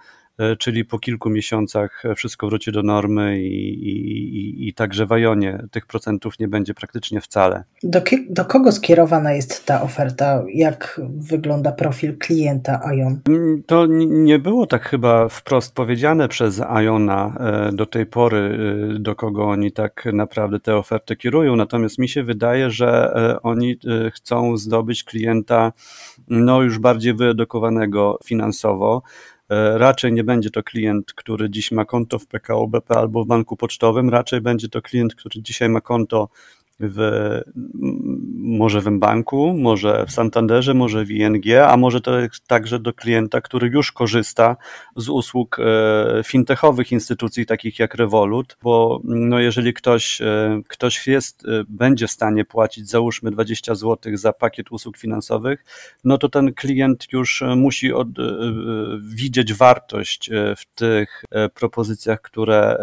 czyli 0.60 0.86
po 0.86 1.00
kilku 1.00 1.30
miesiącach 1.30 2.04
wszystko 2.16 2.48
wróci 2.48 2.72
do 2.72 2.84
normy 2.84 3.42
i, 3.42 3.88
i, 3.90 4.68
i 4.68 4.74
także 4.74 5.06
w 5.06 5.12
Ionie 5.12 5.64
tych 5.72 5.86
procentów 5.86 6.40
nie 6.40 6.48
będzie 6.48 6.74
praktycznie 6.74 7.22
wcale. 7.22 7.64
Do, 7.84 8.02
do 8.30 8.46
kogo 8.46 8.72
skierowana 8.72 9.34
jest 9.34 9.66
ta 9.66 9.82
oferta? 9.82 10.44
Jak 10.54 11.02
wygląda 11.18 11.72
profil 11.72 12.18
klienta 12.18 12.82
Ion? 12.94 13.20
Mm, 13.30 13.64
to 13.66 13.86
nie 14.08 14.40
było 14.40 14.68
tak 14.68 14.90
chyba 14.90 15.30
wprost 15.30 15.76
powiedziane 15.76 16.28
przez 16.28 16.62
Iona 16.84 17.36
e, 17.40 17.72
do 17.76 17.86
tej 17.86 18.06
pory, 18.06 18.58
e, 18.96 19.00
do 19.00 19.16
kogo 19.16 19.46
oni 19.46 19.72
tak 19.72 20.08
naprawdę 20.14 20.60
te 20.60 20.76
oferty 20.76 21.16
kierują, 21.16 21.56
natomiast 21.56 21.98
mi 21.98 22.10
się 22.10 22.24
wydaje, 22.24 22.72
że 22.72 23.16
oni 23.44 23.78
chcą 24.14 24.58
zdobyć 24.58 25.04
klienta 25.04 25.72
no 26.28 26.62
już 26.62 26.80
bardziej 26.80 27.14
wyedukowanego 27.14 28.20
finansowo, 28.26 29.02
E, 29.06 29.35
raczej 29.76 30.14
nie 30.14 30.24
będzie 30.24 30.50
to 30.50 30.64
klient, 30.64 31.14
który 31.14 31.50
dziś 31.50 31.72
ma 31.72 31.86
konto 31.86 32.20
w 32.20 32.28
PKO 32.28 32.68
BP 32.68 32.96
albo 32.96 33.24
w 33.24 33.28
banku 33.28 33.58
pocztowym, 33.58 34.10
raczej 34.10 34.42
będzie 34.42 34.70
to 34.70 34.82
klient, 34.82 35.16
który 35.16 35.42
dzisiaj 35.42 35.70
ma 35.70 35.82
konto 35.82 36.30
w, 36.80 37.42
może 38.36 38.82
w 38.82 38.90
banku, 38.90 39.54
może 39.58 40.06
w 40.08 40.12
Santanderze, 40.12 40.74
może 40.74 41.06
w 41.06 41.12
ING, 41.12 41.46
a 41.68 41.78
może 41.78 42.02
to 42.02 42.12
także 42.48 42.80
do 42.80 42.94
klienta, 42.94 43.42
który 43.42 43.68
już 43.68 43.92
korzysta 43.92 44.58
z 44.96 45.10
usług 45.10 45.58
e, 45.60 46.22
fintechowych 46.24 46.92
instytucji 46.92 47.46
takich 47.46 47.80
jak 47.80 47.96
Revolut, 47.96 48.58
bo 48.64 49.02
no 49.04 49.40
jeżeli 49.40 49.74
ktoś, 49.74 50.22
e, 50.22 50.62
ktoś 50.68 51.08
jest, 51.08 51.46
e, 51.48 51.64
będzie 51.70 52.08
w 52.08 52.12
stanie 52.12 52.46
płacić 52.46 52.90
załóżmy 52.90 53.32
20 53.32 53.76
zł 53.76 54.18
za 54.18 54.34
pakiet 54.34 54.72
usług 54.72 54.98
finansowych, 54.98 55.66
no 56.04 56.18
to 56.18 56.30
ten 56.30 56.54
klient 56.54 57.14
już 57.14 57.44
musi 57.56 57.94
od, 57.94 58.08
widzieć 59.02 59.54
wartość 59.54 60.30
w 60.58 60.66
tych 60.76 61.24
propozycjach, 61.54 62.22
które 62.22 62.78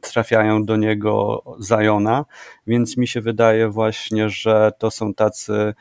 trafiają 0.00 0.64
do 0.64 0.76
niego 0.76 1.42
Zajona 1.58 2.24
więc 2.66 2.96
mi 2.96 3.08
się 3.08 3.20
wydaje 3.20 3.68
właśnie, 3.68 4.28
że 4.28 4.72
to 4.78 4.90
są 4.90 5.14
tacy 5.14 5.74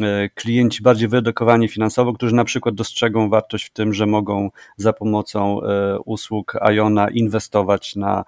e, 0.00 0.28
klienci 0.34 0.82
bardziej 0.82 1.08
wyedukowani 1.08 1.68
finansowo, 1.68 2.12
którzy 2.12 2.34
na 2.34 2.44
przykład 2.44 2.74
dostrzegą 2.74 3.30
wartość 3.30 3.64
w 3.64 3.72
tym, 3.72 3.94
że 3.94 4.06
mogą 4.06 4.50
za 4.76 4.92
pomocą 4.92 5.62
e, 5.62 5.98
usług 5.98 6.54
Iona 6.72 7.10
inwestować 7.10 7.96
na 7.96 8.24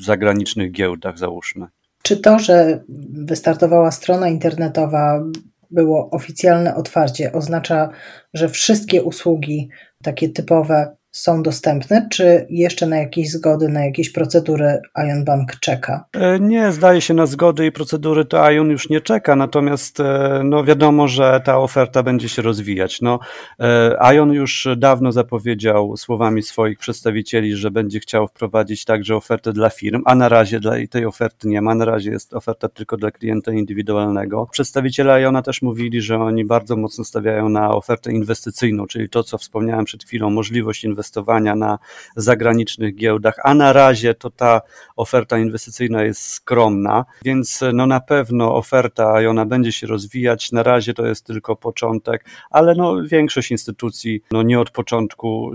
zagranicznych 0.00 0.72
giełdach, 0.72 1.18
załóżmy. 1.18 1.66
Czy 2.02 2.16
to, 2.16 2.38
że 2.38 2.84
wystartowała 3.12 3.90
strona 3.90 4.28
internetowa, 4.28 5.24
było 5.70 6.10
oficjalne 6.10 6.74
otwarcie, 6.74 7.32
oznacza, 7.32 7.88
że 8.34 8.48
wszystkie 8.48 9.02
usługi 9.02 9.68
takie 10.02 10.28
typowe 10.28 10.96
są 11.14 11.42
dostępne, 11.42 12.08
czy 12.10 12.46
jeszcze 12.50 12.86
na 12.86 12.96
jakieś 12.96 13.30
zgody, 13.30 13.68
na 13.68 13.84
jakieś 13.84 14.10
procedury 14.10 14.80
Ion 14.96 15.24
Bank 15.24 15.60
czeka? 15.60 16.04
E, 16.12 16.40
nie, 16.40 16.72
zdaje 16.72 17.00
się 17.00 17.14
na 17.14 17.26
zgody 17.26 17.66
i 17.66 17.72
procedury 17.72 18.24
to 18.24 18.50
Ion 18.50 18.70
już 18.70 18.88
nie 18.88 19.00
czeka, 19.00 19.36
natomiast 19.36 20.00
e, 20.00 20.40
no 20.44 20.64
wiadomo, 20.64 21.08
że 21.08 21.40
ta 21.44 21.58
oferta 21.58 22.02
będzie 22.02 22.28
się 22.28 22.42
rozwijać. 22.42 23.00
No, 23.00 23.18
e, 23.60 24.14
Ion 24.14 24.32
już 24.32 24.68
dawno 24.76 25.12
zapowiedział 25.12 25.96
słowami 25.96 26.42
swoich 26.42 26.78
przedstawicieli, 26.78 27.56
że 27.56 27.70
będzie 27.70 28.00
chciał 28.00 28.28
wprowadzić 28.28 28.84
także 28.84 29.16
ofertę 29.16 29.52
dla 29.52 29.70
firm, 29.70 30.02
a 30.04 30.14
na 30.14 30.28
razie 30.28 30.60
dla 30.60 30.72
tej 30.90 31.06
oferty 31.06 31.48
nie 31.48 31.62
ma, 31.62 31.74
na 31.74 31.84
razie 31.84 32.10
jest 32.10 32.34
oferta 32.34 32.68
tylko 32.68 32.96
dla 32.96 33.10
klienta 33.10 33.52
indywidualnego. 33.52 34.48
Przedstawiciele 34.52 35.22
Iona 35.22 35.42
też 35.42 35.62
mówili, 35.62 36.02
że 36.02 36.18
oni 36.18 36.44
bardzo 36.44 36.76
mocno 36.76 37.04
stawiają 37.04 37.48
na 37.48 37.70
ofertę 37.70 38.12
inwestycyjną, 38.12 38.86
czyli 38.86 39.08
to, 39.08 39.22
co 39.22 39.38
wspomniałem 39.38 39.84
przed 39.84 40.04
chwilą, 40.04 40.30
możliwość 40.30 40.84
inwestycji 40.84 41.03
inwestowania 41.04 41.56
na 41.56 41.78
zagranicznych 42.16 42.94
giełdach, 42.94 43.34
a 43.44 43.54
na 43.54 43.72
razie 43.72 44.14
to 44.14 44.30
ta 44.30 44.60
oferta 44.96 45.38
inwestycyjna 45.38 46.04
jest 46.04 46.20
skromna, 46.20 47.04
więc 47.24 47.60
no 47.72 47.86
na 47.86 48.00
pewno 48.00 48.54
oferta 48.54 49.22
i 49.22 49.26
ona 49.26 49.46
będzie 49.46 49.72
się 49.72 49.86
rozwijać. 49.86 50.52
Na 50.52 50.62
razie 50.62 50.94
to 50.94 51.06
jest 51.06 51.26
tylko 51.26 51.56
początek, 51.56 52.24
ale 52.50 52.74
no 52.74 53.02
większość 53.06 53.50
instytucji 53.50 54.22
no 54.32 54.42
nie 54.42 54.60
od 54.60 54.70
początku, 54.70 55.52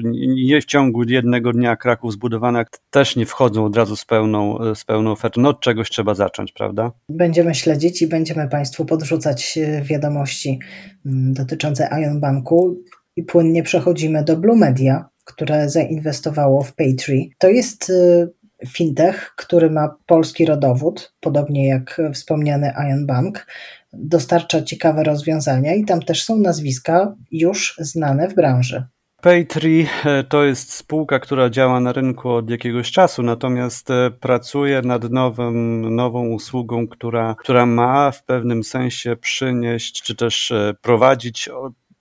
nie 0.47 0.61
w 0.61 0.65
ciągu 0.65 1.03
jednego 1.03 1.51
dnia 1.51 1.75
Kraków 1.75 2.13
zbudowana, 2.13 2.65
też 2.89 3.15
nie 3.15 3.25
wchodzą 3.25 3.65
od 3.65 3.75
razu 3.75 3.95
z 3.95 4.05
pełną, 4.05 4.57
z 4.75 4.85
pełną 4.85 5.11
ofertą. 5.11 5.41
No 5.41 5.49
od 5.49 5.59
czegoś 5.59 5.89
trzeba 5.89 6.15
zacząć, 6.15 6.51
prawda? 6.51 6.91
Będziemy 7.09 7.55
śledzić 7.55 8.01
i 8.01 8.07
będziemy 8.07 8.49
Państwu 8.49 8.85
podrzucać 8.85 9.57
e, 9.57 9.81
wiadomości 9.81 10.59
dotyczące 11.05 11.89
Ion 12.01 12.19
Banku 12.19 12.83
i 13.15 13.23
płynnie 13.23 13.63
przechodzimy 13.63 14.23
do 14.23 14.37
Blue 14.37 14.57
Media, 14.57 15.09
które 15.29 15.69
zainwestowało 15.69 16.63
w 16.63 16.75
Paytree. 16.75 17.31
To 17.37 17.49
jest 17.49 17.89
y, 17.89 18.29
fintech, 18.67 19.33
który 19.37 19.69
ma 19.69 19.95
polski 20.05 20.45
rodowód, 20.45 21.13
podobnie 21.19 21.67
jak 21.67 22.01
wspomniany 22.13 22.73
Ion 22.89 23.05
Bank. 23.05 23.47
Dostarcza 23.93 24.61
ciekawe 24.61 25.03
rozwiązania 25.03 25.75
i 25.75 25.85
tam 25.85 26.01
też 26.01 26.23
są 26.23 26.37
nazwiska 26.37 27.15
już 27.31 27.75
znane 27.79 28.27
w 28.27 28.35
branży. 28.35 28.83
Paytree 29.21 29.87
e, 30.05 30.23
to 30.23 30.43
jest 30.43 30.73
spółka, 30.73 31.19
która 31.19 31.49
działa 31.49 31.79
na 31.79 31.93
rynku 31.93 32.29
od 32.29 32.49
jakiegoś 32.49 32.91
czasu, 32.91 33.23
natomiast 33.23 33.91
e, 33.91 34.11
pracuje 34.11 34.81
nad 34.81 35.09
nowym, 35.09 35.95
nową 35.95 36.27
usługą, 36.27 36.87
która, 36.87 37.35
która 37.39 37.65
ma 37.65 38.11
w 38.11 38.23
pewnym 38.23 38.63
sensie 38.63 39.15
przynieść, 39.15 40.01
czy 40.01 40.15
też 40.15 40.51
e, 40.51 40.73
prowadzić 40.81 41.49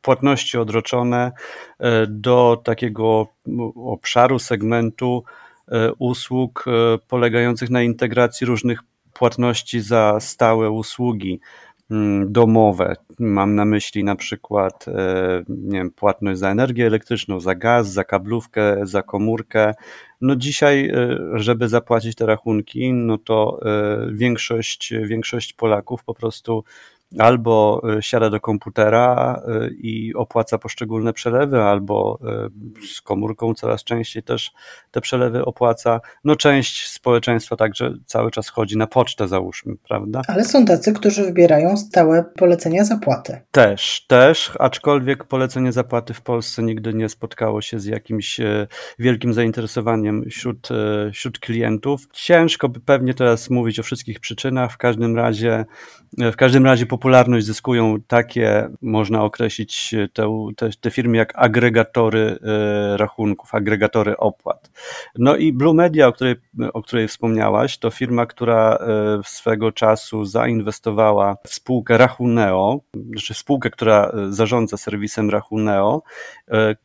płatności 0.02 0.58
odroczone 0.58 1.32
e, 1.78 2.06
do 2.06 2.62
takiego 2.64 3.26
obszaru, 3.76 4.38
segmentu 4.38 5.24
e, 5.68 5.92
usług 5.98 6.64
e, 6.66 6.98
polegających 7.08 7.70
na 7.70 7.82
integracji 7.82 8.46
różnych 8.46 8.80
płatności 9.12 9.80
za 9.80 10.20
stałe 10.20 10.70
usługi 10.70 11.40
mm, 11.90 12.32
domowe. 12.32 12.96
Mam 13.18 13.54
na 13.54 13.64
myśli 13.64 14.04
na 14.04 14.16
przykład 14.16 14.86
nie 15.48 15.78
wiem, 15.78 15.90
płatność 15.90 16.38
za 16.40 16.50
energię 16.50 16.86
elektryczną, 16.86 17.40
za 17.40 17.54
gaz, 17.54 17.92
za 17.92 18.04
kablówkę, 18.04 18.76
za 18.82 19.02
komórkę. 19.02 19.74
No 20.20 20.36
dzisiaj, 20.36 20.92
żeby 21.34 21.68
zapłacić 21.68 22.14
te 22.14 22.26
rachunki, 22.26 22.92
no 22.92 23.18
to 23.18 23.60
większość, 24.12 24.94
większość 25.04 25.52
Polaków 25.52 26.04
po 26.04 26.14
prostu 26.14 26.64
albo 27.18 27.82
y, 27.98 28.02
siada 28.02 28.30
do 28.30 28.40
komputera 28.40 29.42
y, 29.48 29.74
i 29.74 30.14
opłaca 30.14 30.58
poszczególne 30.58 31.12
przelewy, 31.12 31.62
albo 31.62 32.18
y, 32.82 32.86
z 32.86 33.00
komórką 33.00 33.54
coraz 33.54 33.84
częściej 33.84 34.22
też 34.22 34.52
te 34.90 35.00
przelewy 35.00 35.44
opłaca. 35.44 36.00
No 36.24 36.36
część 36.36 36.90
społeczeństwa 36.90 37.56
także 37.56 37.94
cały 38.06 38.30
czas 38.30 38.48
chodzi 38.48 38.76
na 38.76 38.86
pocztę, 38.86 39.28
załóżmy, 39.28 39.76
prawda? 39.88 40.22
Ale 40.28 40.44
są 40.44 40.64
tacy, 40.64 40.92
którzy 40.92 41.24
wybierają 41.24 41.76
stałe 41.76 42.24
polecenia 42.36 42.84
zapłaty. 42.84 43.40
Też, 43.50 44.06
też, 44.06 44.52
aczkolwiek 44.58 45.24
polecenie 45.24 45.72
zapłaty 45.72 46.14
w 46.14 46.22
Polsce 46.22 46.62
nigdy 46.62 46.94
nie 46.94 47.08
spotkało 47.08 47.62
się 47.62 47.80
z 47.80 47.84
jakimś 47.84 48.40
wielkim 48.98 49.34
zainteresowaniem 49.34 50.24
wśród, 50.30 50.68
wśród 51.12 51.38
klientów. 51.38 52.00
Ciężko 52.12 52.68
by 52.68 52.80
pewnie 52.80 53.14
teraz 53.14 53.50
mówić 53.50 53.80
o 53.80 53.82
wszystkich 53.82 54.20
przyczynach, 54.20 54.72
w 54.72 54.76
każdym 54.76 55.16
razie, 55.16 55.64
w 56.18 56.36
każdym 56.36 56.66
razie 56.66 56.86
po 56.86 56.97
popularność 56.98 57.46
zyskują 57.46 57.96
takie, 58.06 58.68
można 58.82 59.24
określić 59.24 59.94
te, 60.12 60.50
te, 60.56 60.70
te 60.80 60.90
firmy 60.90 61.16
jak 61.16 61.32
agregatory 61.36 62.38
e, 62.42 62.96
rachunków, 62.96 63.54
agregatory 63.54 64.16
opłat. 64.16 64.70
No 65.18 65.36
i 65.36 65.52
Blue 65.52 65.74
Media, 65.74 66.08
o 66.08 66.12
której, 66.12 66.34
o 66.72 66.82
której 66.82 67.08
wspomniałaś, 67.08 67.78
to 67.78 67.90
firma, 67.90 68.26
która 68.26 68.76
e, 68.76 69.20
swego 69.24 69.72
czasu 69.72 70.24
zainwestowała 70.24 71.36
w 71.46 71.54
spółkę 71.54 71.98
Rachuneo, 71.98 72.80
znaczy 73.10 73.34
spółkę, 73.34 73.70
która 73.70 74.04
e, 74.04 74.32
zarządza 74.32 74.76
serwisem 74.76 75.30
Rachuneo, 75.30 76.02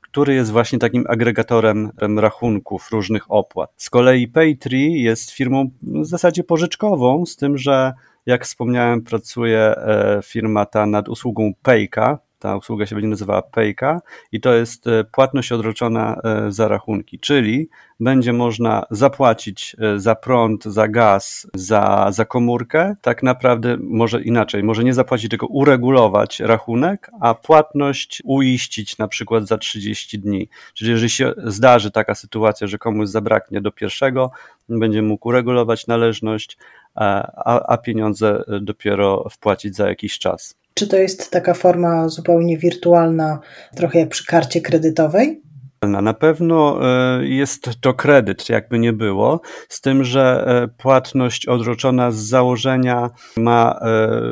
który 0.02 0.34
jest 0.34 0.52
właśnie 0.52 0.80
takim 0.80 1.06
agregatorem 1.10 1.92
rachunków 2.18 2.92
różnych 2.92 3.32
opłat. 3.32 3.74
Z 3.78 3.90
kolei 3.90 4.28
Paytree 4.28 5.02
jest 5.02 5.32
firmą 5.32 5.70
w 5.82 6.06
zasadzie 6.06 6.44
pożyczkową, 6.44 7.26
z 7.26 7.36
tym, 7.36 7.58
że 7.58 7.94
jak 8.26 8.46
wspomniałem, 8.46 9.02
pracuje 9.02 9.60
e, 9.60 10.20
firma 10.24 10.66
ta 10.66 10.86
nad 10.86 11.10
usługą 11.10 11.54
Payka. 11.64 12.20
Ta 12.40 12.58
usługa 12.58 12.86
się 12.86 12.96
będzie 12.96 13.10
nazywała 13.10 13.42
Payka 13.42 14.02
i 14.32 14.42
to 14.42 14.54
jest 14.54 14.88
e, 14.88 15.04
płatność 15.04 15.52
odroczona 15.52 16.22
e, 16.24 16.52
za 16.52 16.68
rachunki, 16.68 17.20
czyli 17.20 17.70
będzie 18.00 18.34
można 18.34 18.86
zapłacić 18.92 19.76
za 19.98 20.16
prąd, 20.16 20.64
za 20.64 20.88
gaz, 20.88 21.48
za, 21.54 22.08
za 22.12 22.26
komórkę. 22.26 22.96
Tak 23.02 23.24
naprawdę 23.24 23.78
może 23.80 24.22
inaczej, 24.22 24.64
może 24.64 24.84
nie 24.84 24.94
zapłacić, 24.94 25.30
tylko 25.30 25.48
uregulować 25.48 26.40
rachunek, 26.40 27.12
a 27.22 27.34
płatność 27.34 28.22
uiścić 28.26 28.98
na 28.98 29.08
przykład 29.08 29.48
za 29.48 29.58
30 29.58 30.20
dni. 30.20 30.50
Czyli 30.74 30.92
jeżeli 30.92 31.10
się 31.10 31.34
zdarzy 31.38 31.92
taka 31.92 32.16
sytuacja, 32.16 32.68
że 32.68 32.78
komuś 32.78 33.10
zabraknie 33.10 33.62
do 33.62 33.72
pierwszego, 33.72 34.32
będzie 34.70 35.02
mógł 35.02 35.28
uregulować 35.28 35.88
należność, 35.88 36.58
a, 36.96 37.74
a 37.74 37.78
pieniądze 37.78 38.44
dopiero 38.62 39.30
wpłacić 39.32 39.76
za 39.76 39.88
jakiś 39.88 40.20
czas. 40.20 40.56
Czy 40.74 40.88
to 40.88 40.98
jest 40.98 41.32
taka 41.32 41.54
forma 41.54 42.10
zupełnie 42.10 42.58
wirtualna, 42.58 43.40
trochę 43.76 44.00
jak 44.00 44.10
przy 44.10 44.26
karcie 44.26 44.62
kredytowej? 44.62 45.42
Na 45.88 46.14
pewno 46.14 46.80
jest 47.22 47.70
to 47.82 47.94
kredyt, 47.94 48.50
jakby 48.50 48.80
nie 48.80 48.94
było, 48.94 49.42
z 49.70 49.82
tym, 49.82 50.04
że 50.04 50.46
płatność 50.78 51.48
odroczona 51.48 52.12
z 52.12 52.16
założenia 52.16 53.10
ma 53.38 53.80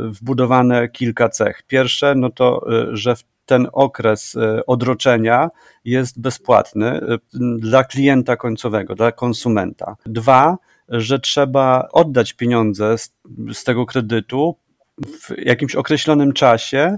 wbudowane 0.06 0.90
kilka 0.90 1.30
cech. 1.30 1.64
Pierwsze, 1.68 2.16
no 2.16 2.30
to, 2.30 2.66
że 2.92 3.16
w 3.16 3.24
ten 3.52 3.68
okres 3.74 4.36
e, 4.36 4.66
odroczenia 4.66 5.50
jest 5.86 6.22
bezpłatny 6.22 6.88
e, 6.88 7.18
dla 7.58 7.84
klienta 7.84 8.36
końcowego, 8.36 8.96
dla 8.96 9.12
konsumenta. 9.12 9.96
Dwa, 10.06 10.58
że 10.92 11.20
trzeba 11.20 11.88
oddać 11.92 12.34
pieniądze 12.34 12.98
z, 12.98 13.14
z 13.54 13.64
tego 13.64 13.86
kredytu 13.86 14.56
w 15.08 15.38
jakimś 15.38 15.76
określonym 15.76 16.34
czasie, 16.34 16.98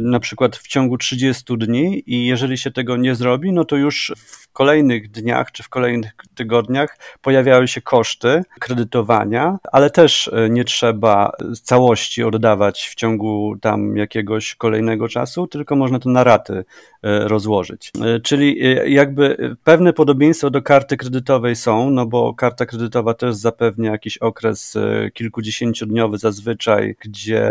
na 0.00 0.20
przykład 0.20 0.56
w 0.56 0.68
ciągu 0.68 0.98
30 0.98 1.58
dni, 1.58 2.02
i 2.06 2.26
jeżeli 2.26 2.58
się 2.58 2.70
tego 2.70 2.96
nie 2.96 3.14
zrobi, 3.14 3.52
no 3.52 3.64
to 3.64 3.76
już 3.76 4.12
w 4.16 4.52
kolejnych 4.52 5.10
dniach 5.10 5.52
czy 5.52 5.62
w 5.62 5.68
kolejnych 5.68 6.12
tygodniach 6.34 6.98
pojawiały 7.20 7.68
się 7.68 7.80
koszty 7.80 8.42
kredytowania, 8.60 9.58
ale 9.72 9.90
też 9.90 10.28
e, 10.28 10.50
nie 10.50 10.64
trzeba 10.64 11.32
całości 11.62 12.24
oddawać 12.24 12.88
w 12.88 12.94
ciągu 12.94 13.56
tam 13.60 13.96
jakiegoś 13.96 14.54
kolejnego 14.54 15.08
czasu, 15.08 15.46
tylko 15.46 15.76
można 15.76 15.98
to 15.98 16.10
na 16.10 16.24
raty 16.24 16.64
e, 17.02 17.28
rozłożyć. 17.28 17.92
E, 18.00 18.20
czyli 18.20 18.60
jakby 18.86 19.56
pewne 19.64 19.92
podobieństwa 19.92 20.50
do 20.50 20.62
karty 20.62 20.96
kredytowej 20.96 21.56
są, 21.56 21.90
no 21.90 22.06
bo 22.06 22.34
karta 22.34 22.66
kredytowa 22.66 23.14
też 23.14 23.34
zapewnia 23.34 23.90
jakiś 23.90 24.18
okres 24.18 24.78
kilkudziesięciodniowy 25.14 26.18
zazwyczaj, 26.18 26.96
gdzie 27.00 27.50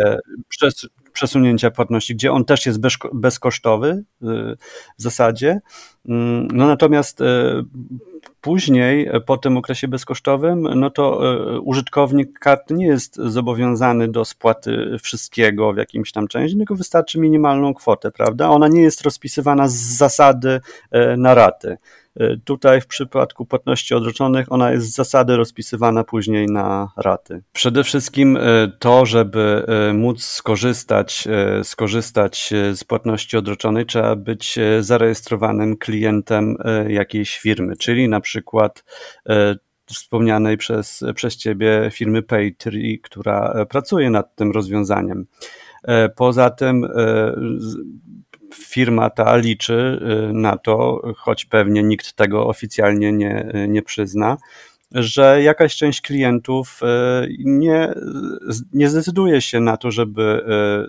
przez 0.49 0.87
przesunięcia 1.13 1.71
płatności, 1.71 2.15
gdzie 2.15 2.31
on 2.31 2.45
też 2.45 2.65
jest 2.65 2.79
bezkosztowy 3.13 4.03
w 4.97 5.01
zasadzie. 5.01 5.59
Mm, 6.07 6.47
no 6.53 6.67
natomiast 6.67 7.21
e, 7.21 7.63
później, 8.41 9.07
e, 9.07 9.19
po 9.19 9.37
tym 9.37 9.57
okresie 9.57 9.87
bezkosztowym, 9.87 10.61
no 10.75 10.89
to 10.89 11.33
e, 11.33 11.59
użytkownik 11.59 12.39
karty 12.39 12.73
nie 12.73 12.85
jest 12.85 13.15
zobowiązany 13.15 14.07
do 14.07 14.25
spłaty 14.25 14.97
wszystkiego 15.03 15.73
w 15.73 15.77
jakimś 15.77 16.11
tam 16.11 16.27
części, 16.27 16.57
tylko 16.57 16.75
wystarczy 16.75 17.19
minimalną 17.19 17.73
kwotę, 17.73 18.11
prawda? 18.11 18.49
Ona 18.49 18.67
nie 18.67 18.81
jest 18.81 19.01
rozpisywana 19.01 19.67
z 19.67 19.73
zasady 19.73 20.61
na 21.17 21.33
raty. 21.33 21.77
E, 22.19 22.37
tutaj 22.37 22.81
w 22.81 22.87
przypadku 22.87 23.45
płatności 23.45 23.93
odroczonych 23.93 24.51
ona 24.51 24.71
jest 24.71 24.87
z 24.87 24.95
zasady 24.95 25.37
rozpisywana 25.37 26.03
później 26.03 26.47
na 26.47 26.91
raty. 26.97 27.43
Przede 27.53 27.83
wszystkim 27.83 28.37
e, 28.37 28.41
to, 28.79 29.05
żeby 29.05 29.65
e, 29.67 29.93
móc 29.93 30.23
skorzystać, 30.23 31.27
skorzystać 31.63 32.53
z 32.73 32.83
płatności 32.83 33.37
odroczonej, 33.37 33.85
trzeba 33.85 34.15
być 34.15 34.59
zarejestrowanym 34.79 35.77
klientem 35.77 36.57
jakiejś 36.87 37.37
firmy, 37.37 37.75
czyli 37.75 38.09
na 38.09 38.19
przykład 38.19 38.83
wspomnianej 39.85 40.57
przez, 40.57 41.03
przez 41.15 41.37
Ciebie 41.37 41.89
firmy 41.93 42.21
Paytree, 42.21 42.99
która 42.99 43.65
pracuje 43.65 44.09
nad 44.09 44.35
tym 44.35 44.51
rozwiązaniem. 44.51 45.25
Poza 46.15 46.49
tym 46.49 46.87
firma 48.55 49.09
ta 49.09 49.37
liczy 49.37 49.99
y, 50.29 50.33
na 50.33 50.57
to, 50.57 51.01
choć 51.17 51.45
pewnie 51.45 51.83
nikt 51.83 52.13
tego 52.13 52.47
oficjalnie 52.47 53.11
nie, 53.11 53.51
nie 53.67 53.81
przyzna, 53.81 54.37
że 54.91 55.43
jakaś 55.43 55.75
część 55.75 56.01
klientów 56.01 56.79
y, 57.23 57.35
nie, 57.39 57.93
nie 58.73 58.89
zdecyduje 58.89 59.41
się 59.41 59.59
na 59.59 59.77
to, 59.77 59.91
żeby 59.91 60.43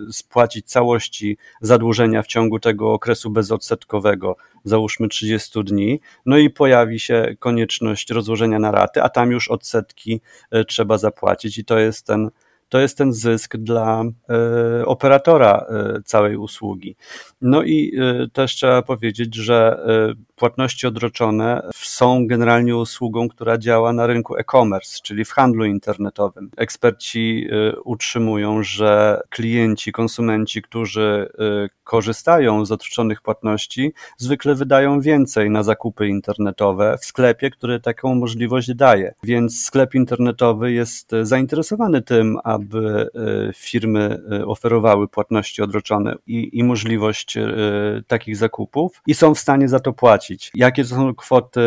y, 0.09 0.13
spłacić 0.13 0.65
całości 0.65 1.37
zadłużenia 1.61 2.21
w 2.21 2.27
ciągu 2.27 2.59
tego 2.59 2.93
okresu 2.93 3.29
bezodsetkowego, 3.29 4.35
załóżmy 4.63 5.07
30 5.07 5.63
dni, 5.63 5.99
no 6.25 6.37
i 6.37 6.49
pojawi 6.49 6.99
się 6.99 7.35
konieczność 7.39 8.09
rozłożenia 8.09 8.59
na 8.59 8.71
raty, 8.71 9.03
a 9.03 9.09
tam 9.09 9.31
już 9.31 9.47
odsetki 9.47 10.21
trzeba 10.67 10.97
zapłacić 10.97 11.57
i 11.57 11.65
to 11.65 11.79
jest 11.79 12.07
ten 12.07 12.29
to 12.73 12.79
jest 12.79 12.97
ten 12.97 13.13
zysk 13.13 13.57
dla 13.57 14.03
e, 14.03 14.85
operatora 14.85 15.65
e, 15.69 16.01
całej 16.05 16.37
usługi. 16.37 16.95
No 17.41 17.63
i 17.63 17.91
e, 17.97 18.27
też 18.27 18.55
trzeba 18.55 18.81
powiedzieć, 18.81 19.35
że 19.35 19.83
płatności 20.35 20.87
odroczone 20.87 21.69
są 21.75 22.27
generalnie 22.27 22.77
usługą, 22.77 23.29
która 23.29 23.57
działa 23.57 23.93
na 23.93 24.07
rynku 24.07 24.37
e-commerce, 24.37 24.99
czyli 25.03 25.25
w 25.25 25.31
handlu 25.31 25.65
internetowym. 25.65 26.49
Eksperci 26.57 27.47
utrzymują, 27.83 28.63
że 28.63 29.21
klienci, 29.29 29.91
konsumenci, 29.91 30.61
którzy 30.61 31.29
korzystają 31.83 32.65
z 32.65 32.71
odroczonych 32.71 33.21
płatności, 33.21 33.93
zwykle 34.17 34.55
wydają 34.55 35.01
więcej 35.01 35.49
na 35.49 35.63
zakupy 35.63 36.07
internetowe 36.07 36.97
w 37.01 37.05
sklepie, 37.05 37.49
który 37.49 37.79
taką 37.79 38.15
możliwość 38.15 38.73
daje. 38.73 39.13
Więc 39.23 39.63
sklep 39.63 39.95
internetowy 39.95 40.71
jest 40.71 41.11
zainteresowany 41.21 42.01
tym, 42.01 42.37
aby 42.43 42.62
e, 42.75 43.53
firmy 43.55 44.19
e, 44.31 44.45
oferowały 44.45 45.07
płatności 45.07 45.61
odroczone 45.61 46.15
i, 46.27 46.49
i 46.59 46.63
możliwość 46.63 47.37
e, 47.37 47.47
takich 48.07 48.37
zakupów 48.37 49.01
i 49.07 49.13
są 49.13 49.35
w 49.35 49.39
stanie 49.39 49.67
za 49.69 49.79
to 49.79 49.93
płacić. 49.93 50.51
Jakie 50.55 50.83
to 50.83 50.89
są 50.89 51.15
kwoty, 51.15 51.61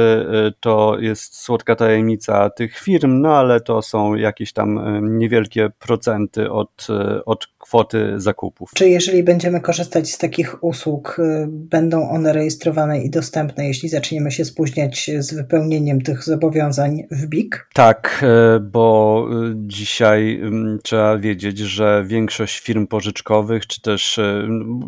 to 0.61 0.97
jest 1.01 1.41
słodka 1.41 1.77
tajemnica 1.77 2.51
tych 2.51 2.79
firm, 2.79 3.21
no 3.21 3.37
ale 3.37 3.61
to 3.61 3.83
są 3.83 4.15
jakieś 4.15 4.53
tam 4.53 4.81
niewielkie 5.19 5.71
procenty 5.79 6.51
od, 6.51 6.87
od 7.27 7.47
kwoty 7.59 8.15
zakupów. 8.17 8.71
Czy 8.75 8.89
jeżeli 8.89 9.23
będziemy 9.23 9.61
korzystać 9.61 10.11
z 10.11 10.19
takich 10.19 10.65
usług, 10.65 11.17
będą 11.49 12.11
one 12.11 12.33
rejestrowane 12.33 13.01
i 13.03 13.11
dostępne, 13.11 13.67
jeśli 13.67 13.89
zaczniemy 13.89 14.31
się 14.31 14.45
spóźniać 14.45 15.11
z 15.19 15.35
wypełnieniem 15.35 16.03
tych 16.03 16.25
zobowiązań 16.25 17.03
w 17.11 17.27
BIK? 17.27 17.69
Tak, 17.75 18.25
bo 18.61 19.27
dzisiaj 19.55 20.41
trzeba 20.83 21.19
wiedzieć, 21.19 21.59
że 21.59 22.05
większość 22.07 22.61
firm 22.61 22.87
pożyczkowych, 22.87 23.67
czy 23.67 23.81
też 23.81 24.21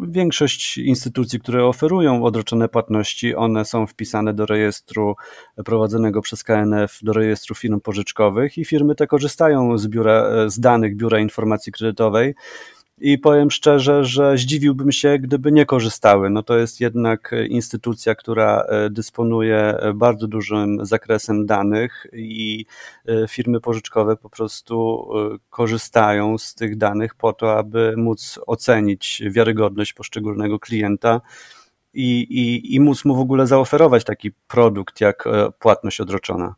większość 0.09 0.79
instytucji, 0.79 1.41
które 1.41 1.65
oferują 1.65 2.25
odroczone 2.25 2.69
płatności, 2.69 3.35
one 3.35 3.65
są 3.65 3.87
wpisane 3.87 4.35
do 4.35 4.47
rejestru 4.47 5.17
prowadzonego 5.65 6.23
przez 6.23 6.45
KNF, 6.45 6.99
do 7.03 7.13
rejestru 7.13 7.55
firm 7.55 7.81
pożyczkowych 7.81 8.59
i 8.59 8.65
firmy 8.65 8.95
te 8.95 9.07
korzystają 9.07 9.79
z, 9.79 9.87
biura, 9.87 10.49
z 10.51 10.61
danych 10.61 10.97
Biura 10.97 11.19
Informacji 11.19 11.73
Kredytowej 11.73 12.35
i 13.01 13.19
powiem 13.19 13.51
szczerze, 13.51 14.05
że 14.05 14.39
zdziwiłbym 14.39 14.93
się, 14.93 15.19
gdyby 15.19 15.53
nie 15.53 15.67
korzystały. 15.67 16.31
No 16.31 16.43
to 16.43 16.59
jest 16.59 16.81
jednak 16.81 17.35
instytucja, 17.49 18.15
która 18.15 18.61
e, 18.61 18.91
dysponuje 18.91 19.59
e, 19.59 19.95
bardzo 19.95 20.29
dużym 20.29 20.87
zakresem 20.87 21.47
danych 21.47 22.07
i 22.13 22.67
e, 23.07 23.29
firmy 23.29 23.61
pożyczkowe 23.61 24.17
po 24.17 24.31
prostu 24.31 25.09
korzystają 25.51 26.39
z 26.39 26.55
tych 26.55 26.77
danych 26.77 27.15
po 27.15 27.33
to, 27.33 27.59
aby 27.59 27.95
móc 27.97 28.39
ocenić 28.47 29.23
wiarygodność 29.31 29.93
poszczególnego 29.93 30.59
klienta. 30.59 31.21
I, 31.95 32.21
i, 32.21 32.75
i 32.75 32.81
móc 32.81 33.05
mu 33.05 33.17
w 33.17 33.21
ogóle 33.21 33.47
zaoferować 33.47 34.05
taki 34.05 34.33
produkt 34.33 35.01
jak 35.01 35.25
płatność 35.59 36.01
odroczona. 36.01 36.55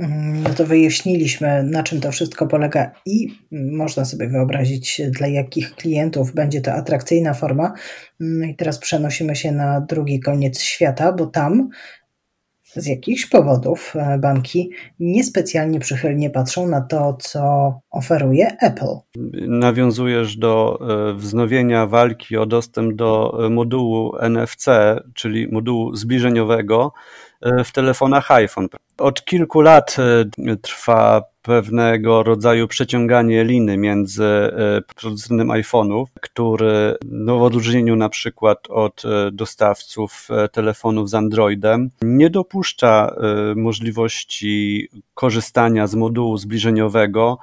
Mhm, 0.00 0.42
no 0.42 0.50
to 0.50 0.66
wyjaśniliśmy, 0.66 1.62
na 1.62 1.82
czym 1.82 2.00
to 2.00 2.12
wszystko 2.12 2.46
polega 2.46 2.92
i 3.06 3.28
można 3.52 4.04
sobie 4.04 4.28
wyobrazić, 4.28 5.00
dla 5.10 5.26
jakich 5.26 5.74
klientów 5.74 6.34
będzie 6.34 6.60
to 6.60 6.72
atrakcyjna 6.72 7.34
forma. 7.34 7.72
Mm, 8.20 8.50
I 8.50 8.56
teraz 8.56 8.78
przenosimy 8.78 9.36
się 9.36 9.52
na 9.52 9.80
drugi 9.80 10.20
koniec 10.20 10.60
świata, 10.60 11.12
bo 11.12 11.26
tam 11.26 11.68
z 12.74 12.86
jakichś 12.86 13.26
powodów 13.26 13.94
e, 13.96 14.18
banki 14.18 14.70
niespecjalnie 15.00 15.80
przychylnie 15.80 16.30
patrzą 16.30 16.68
na 16.68 16.80
to, 16.80 17.16
co 17.20 17.74
oferuje 17.90 18.56
Apple. 18.60 18.94
Nawiązujesz 19.48 20.36
do 20.36 20.80
e, 20.80 21.14
wznowienia 21.14 21.86
walki 21.86 22.36
o 22.36 22.46
dostęp 22.46 22.94
do 22.94 23.38
e, 23.46 23.50
modułu 23.50 24.16
NFC, 24.22 24.66
czyli 25.14 25.48
modułu 25.48 25.96
zbliżeniowego 25.96 26.92
w 27.64 27.72
telefonach 27.72 28.30
iPhone. 28.30 28.68
Od 28.98 29.24
kilku 29.24 29.60
lat 29.60 29.96
trwa 30.62 31.22
pewnego 31.42 32.22
rodzaju 32.22 32.68
przeciąganie 32.68 33.44
liny 33.44 33.76
między 33.76 34.24
e, 34.24 34.50
producentem 34.96 35.48
iPhone'ów, 35.48 36.06
który 36.20 36.96
no 37.04 37.38
w 37.38 37.42
odróżnieniu 37.42 37.96
na 37.96 38.08
przykład 38.08 38.58
od 38.68 39.02
e, 39.04 39.30
dostawców 39.30 40.28
e, 40.30 40.48
telefonów 40.48 41.10
z 41.10 41.14
Androidem 41.14 41.90
nie 42.02 42.30
dopuszcza 42.30 43.14
możliwości 43.56 44.88
korzystania 45.14 45.86
z 45.86 45.94
modułu 45.94 46.38
zbliżeniowego 46.38 47.38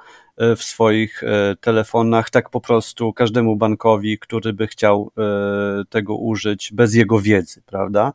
w 0.56 0.62
swoich 0.62 1.22
telefonach, 1.60 2.30
tak 2.30 2.50
po 2.50 2.60
prostu 2.60 3.12
każdemu 3.12 3.56
bankowi, 3.56 4.18
który 4.18 4.52
by 4.52 4.66
chciał 4.66 5.12
tego 5.88 6.16
użyć 6.16 6.70
bez 6.72 6.94
jego 6.94 7.20
wiedzy, 7.20 7.62
prawda? 7.66 8.12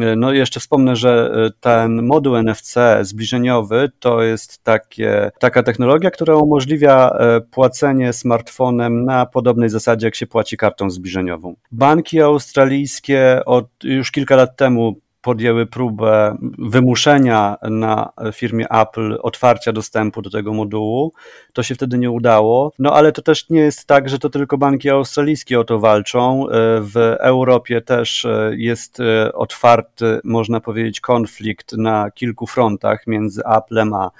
E, 0.00 0.16
no 0.16 0.32
jeszcze 0.32 0.60
wspomnę, 0.60 0.96
że 0.96 1.32
e, 1.34 1.50
ten 1.60 2.02
moduł 2.02 2.36
NFC 2.36 2.74
zbliżeniowy 3.02 3.90
to 3.98 4.22
jest 4.22 4.64
takie, 4.64 5.30
taka 5.38 5.62
technologia, 5.62 6.10
która 6.10 6.36
umożliwia 6.36 7.10
e, 7.10 7.40
płacenie 7.40 8.12
smartfonem 8.12 9.04
na 9.04 9.26
podobnej 9.26 9.70
zasadzie, 9.70 10.06
jak 10.06 10.14
się 10.14 10.26
płaci 10.26 10.56
kartą 10.56 10.90
zbliżeniową. 10.90 11.54
Banki 11.72 12.20
australijskie 12.20 13.40
od 13.46 13.66
już 13.84 14.10
kilka 14.10 14.36
lat 14.36 14.56
temu 14.56 14.96
podjęły 15.24 15.66
próbę 15.66 16.36
wymuszenia 16.58 17.56
na 17.62 18.12
firmie 18.32 18.66
Apple 18.70 19.18
otwarcia 19.22 19.72
dostępu 19.72 20.22
do 20.22 20.30
tego 20.30 20.52
modułu. 20.52 21.12
To 21.52 21.62
się 21.62 21.74
wtedy 21.74 21.98
nie 21.98 22.10
udało. 22.10 22.72
No 22.78 22.92
ale 22.92 23.12
to 23.12 23.22
też 23.22 23.50
nie 23.50 23.60
jest 23.60 23.86
tak, 23.86 24.08
że 24.08 24.18
to 24.18 24.30
tylko 24.30 24.58
banki 24.58 24.90
australijskie 24.90 25.60
o 25.60 25.64
to 25.64 25.78
walczą. 25.78 26.46
W 26.80 27.16
Europie 27.20 27.80
też 27.80 28.26
jest 28.50 28.98
otwarty, 29.34 30.20
można 30.24 30.60
powiedzieć, 30.60 31.00
konflikt 31.00 31.72
na 31.72 32.10
kilku 32.10 32.46
frontach 32.46 33.06
między 33.06 33.42
Applem 33.44 33.94
a 33.94 34.10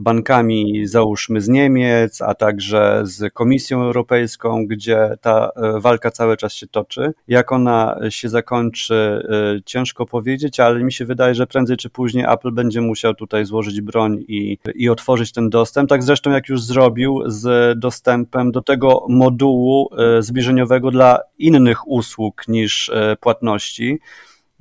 bankami, 0.00 0.86
załóżmy 0.86 1.40
z 1.40 1.48
Niemiec, 1.48 2.22
a 2.22 2.34
także 2.34 3.02
z 3.04 3.32
Komisją 3.32 3.82
Europejską, 3.82 4.66
gdzie 4.66 5.16
ta 5.20 5.50
e, 5.56 5.80
walka 5.80 6.10
cały 6.10 6.36
czas 6.36 6.52
się 6.52 6.66
toczy. 6.66 7.12
Jak 7.28 7.52
ona 7.52 7.98
się 8.08 8.28
zakończy, 8.28 8.94
e, 8.94 9.62
ciężko 9.64 10.06
powiedzieć, 10.06 10.60
ale 10.60 10.84
mi 10.84 10.92
się 10.92 11.04
wydaje, 11.04 11.34
że 11.34 11.46
prędzej 11.46 11.76
czy 11.76 11.90
później 11.90 12.24
Apple 12.28 12.52
będzie 12.52 12.80
musiał 12.80 13.14
tutaj 13.14 13.44
złożyć 13.44 13.80
broń 13.80 14.24
i, 14.28 14.58
i 14.74 14.88
otworzyć 14.88 15.32
ten 15.32 15.50
dostęp. 15.50 15.88
Tak 15.88 16.02
zresztą 16.02 16.30
jak 16.30 16.48
już 16.48 16.62
zrobił 16.62 17.22
z 17.26 17.78
dostępem 17.78 18.52
do 18.52 18.62
tego 18.62 19.06
modułu 19.08 19.90
e, 19.98 20.22
zbliżeniowego 20.22 20.90
dla 20.90 21.18
innych 21.38 21.88
usług 21.88 22.48
niż 22.48 22.90
płatności 23.20 23.98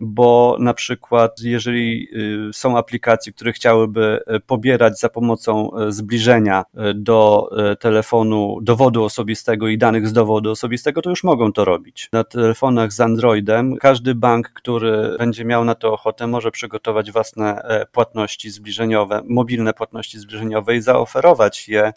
bo 0.01 0.57
na 0.59 0.73
przykład 0.73 1.41
jeżeli 1.43 2.07
y, 2.49 2.53
są 2.53 2.77
aplikacje, 2.77 3.33
które 3.33 3.51
chciałyby 3.51 4.19
y, 4.35 4.39
pobierać 4.39 4.99
za 4.99 5.09
pomocą 5.09 5.71
y, 5.77 5.91
zbliżenia 5.91 6.63
do 6.95 7.49
telefonu 7.79 8.57
dowodu 8.61 9.03
osobistego 9.03 9.67
i 9.67 9.77
danych 9.77 10.07
z 10.07 10.13
dowodu 10.13 10.51
osobistego, 10.51 11.01
to 11.01 11.09
już 11.09 11.23
mogą 11.23 11.53
to 11.53 11.65
robić. 11.65 12.09
Na 12.13 12.23
telefonach 12.23 12.93
z 12.93 12.99
Androidem 12.99 13.75
każdy 13.77 14.15
bank, 14.15 14.49
który 14.49 15.15
będzie 15.17 15.45
miał 15.45 15.65
na 15.65 15.75
to 15.75 15.93
ochotę, 15.93 16.27
może 16.27 16.51
przygotować 16.51 17.11
własne 17.11 17.61
e, 17.61 17.85
płatności 17.85 18.49
zbliżeniowe, 18.49 19.21
mobilne 19.25 19.73
płatności 19.73 20.19
zbliżeniowe 20.19 20.75
i 20.75 20.81
zaoferować 20.81 21.69
je 21.69 21.93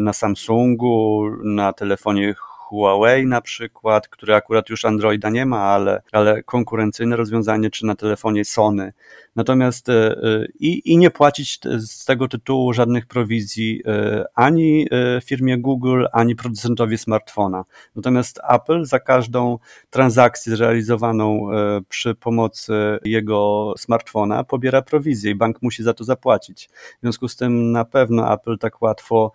na 0.00 0.12
Samsungu, 0.12 1.30
na 1.44 1.72
telefonie 1.72 2.34
Huawei 2.70 3.26
na 3.26 3.40
przykład, 3.40 4.08
który 4.08 4.34
akurat 4.34 4.68
już 4.68 4.84
Androida 4.84 5.30
nie 5.30 5.46
ma, 5.46 5.60
ale, 5.60 6.02
ale 6.12 6.42
konkurencyjne 6.42 7.16
rozwiązanie, 7.16 7.70
czy 7.70 7.86
na 7.86 7.94
telefonie 7.94 8.44
Sony. 8.44 8.92
Natomiast 9.36 9.88
e, 9.88 9.92
e, 9.92 10.46
i, 10.58 10.92
i 10.92 10.96
nie 10.96 11.10
płacić 11.10 11.60
z 11.78 12.04
tego 12.04 12.28
tytułu 12.28 12.72
żadnych 12.72 13.06
prowizji 13.06 13.82
e, 13.86 14.24
ani 14.34 14.86
firmie 15.24 15.58
Google, 15.58 16.04
ani 16.12 16.36
producentowi 16.36 16.98
smartfona. 16.98 17.64
Natomiast 17.96 18.40
Apple 18.48 18.84
za 18.84 19.00
każdą 19.00 19.58
transakcję 19.90 20.56
zrealizowaną 20.56 21.48
przy 21.88 22.14
pomocy 22.14 22.72
jego 23.04 23.74
smartfona 23.78 24.44
pobiera 24.44 24.82
prowizję 24.82 25.30
i 25.30 25.34
bank 25.34 25.62
musi 25.62 25.82
za 25.82 25.94
to 25.94 26.04
zapłacić. 26.04 26.68
W 26.72 27.00
związku 27.02 27.28
z 27.28 27.36
tym 27.36 27.72
na 27.72 27.84
pewno 27.84 28.34
Apple 28.34 28.58
tak 28.58 28.82
łatwo 28.82 29.32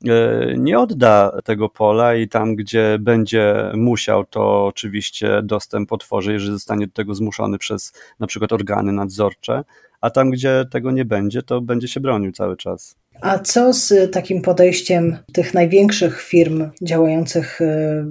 nie 0.58 0.80
odda 0.80 1.42
tego 1.44 1.70
pola 1.70 2.16
i 2.16 2.28
tam, 2.28 2.56
gdzie 2.56 2.98
będzie 3.00 3.72
musiał, 3.74 4.26
to 4.26 4.66
oczywiście 4.66 5.42
dostęp 5.44 5.94
otworzy, 5.94 6.34
jeżeli 6.34 6.52
zostanie 6.52 6.88
do 6.88 6.94
tego 6.94 7.16
zmuszony 7.16 7.58
przez 7.58 7.94
na 8.20 8.28
przykład 8.28 8.54
organy 8.54 8.92
nadzorcze 8.92 9.64
a 10.02 10.10
tam, 10.10 10.30
gdzie 10.30 10.66
tego 10.72 10.92
nie 10.92 11.06
będzie, 11.06 11.42
to 11.42 11.62
będzie 11.62 11.88
się 11.88 12.00
bronił 12.00 12.32
cały 12.32 12.58
czas. 12.58 12.96
A 13.22 13.40
co 13.40 13.74
z 13.74 14.12
takim 14.12 14.42
podejściem 14.42 15.18
tych 15.34 15.54
największych 15.54 16.22
firm 16.22 16.70
działających 16.82 17.62
y, 17.62 18.06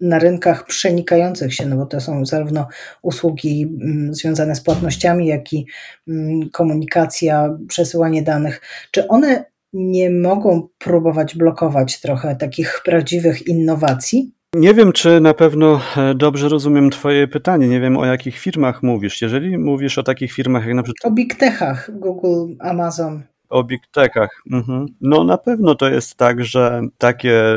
na 0.00 0.18
rynkach 0.18 0.66
przenikających 0.66 1.54
się, 1.54 1.66
no 1.66 1.76
bo 1.76 1.86
to 1.86 2.00
są 2.00 2.26
zarówno 2.26 2.68
usługi 3.02 3.62
mm, 3.62 4.14
związane 4.14 4.54
z 4.54 4.60
płatnościami, 4.60 5.26
jak 5.26 5.52
i 5.52 5.66
mm, 6.08 6.50
komunikacja, 6.50 7.58
przesyłanie 7.68 8.22
danych. 8.22 8.60
Czy 8.90 9.08
one 9.08 9.44
nie 9.72 10.10
mogą 10.10 10.68
próbować 10.78 11.36
blokować 11.36 12.00
trochę 12.00 12.36
takich 12.36 12.80
prawdziwych 12.84 13.46
innowacji? 13.46 14.32
Nie 14.54 14.74
wiem, 14.74 14.92
czy 14.92 15.20
na 15.20 15.34
pewno 15.34 15.80
e, 15.96 16.14
dobrze 16.14 16.48
rozumiem 16.48 16.90
Twoje 16.90 17.28
pytanie. 17.28 17.68
Nie 17.68 17.80
wiem, 17.80 17.96
o 17.96 18.06
jakich 18.06 18.38
firmach 18.38 18.82
mówisz. 18.82 19.22
Jeżeli 19.22 19.58
mówisz 19.58 19.98
o 19.98 20.02
takich 20.02 20.32
firmach 20.32 20.66
jak 20.66 20.74
na 20.74 20.82
przykład. 20.82 21.12
O 21.12 21.14
big 21.14 21.34
techach, 21.34 21.90
Google, 21.98 22.54
Amazon. 22.60 23.22
O 23.48 23.64
big 23.64 23.86
techach. 23.86 24.42
Mhm. 24.52 24.86
No 25.00 25.24
na 25.24 25.38
pewno 25.38 25.74
to 25.74 25.88
jest 25.88 26.16
tak, 26.16 26.44
że 26.44 26.82
takie 26.98 27.56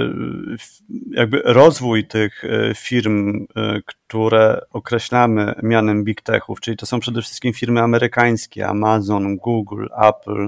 jakby 1.11 1.41
rozwój 1.45 2.07
tych 2.07 2.43
e, 2.45 2.73
firm, 2.75 3.45
e, 3.55 3.79
które 3.85 4.61
określamy 4.71 5.53
mianem 5.63 6.03
big 6.03 6.21
techów, 6.21 6.59
czyli 6.59 6.77
to 6.77 6.85
są 6.85 6.99
przede 6.99 7.21
wszystkim 7.21 7.53
firmy 7.53 7.81
amerykańskie, 7.81 8.67
Amazon, 8.67 9.37
Google, 9.37 9.85
Apple. 10.01 10.47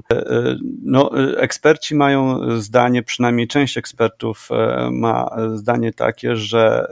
No, 0.84 1.12
eksperci 1.38 1.96
mają 1.96 2.40
zdanie, 2.62 3.04
przynajmniej 3.04 3.48
część 3.48 3.78
ekspertów 3.78 4.50
ma 4.92 5.30
zdanie 5.56 5.94
takie, 5.94 6.36
że 6.36 6.88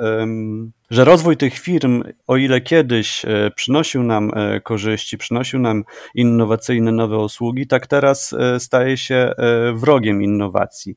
że 0.89 1.05
rozwój 1.05 1.37
tych 1.37 1.59
firm, 1.59 2.03
o 2.27 2.37
ile 2.37 2.61
kiedyś 2.61 3.25
e, 3.25 3.51
przynosił 3.55 4.03
nam 4.03 4.31
e, 4.35 4.61
korzyści, 4.61 5.17
przynosił 5.17 5.59
nam 5.59 5.83
innowacyjne 6.15 6.91
nowe 6.91 7.17
usługi, 7.17 7.67
tak 7.67 7.87
teraz 7.87 8.33
e, 8.33 8.59
staje 8.59 8.97
się 8.97 9.33
wrogiem 9.73 10.23
innowacji. 10.23 10.95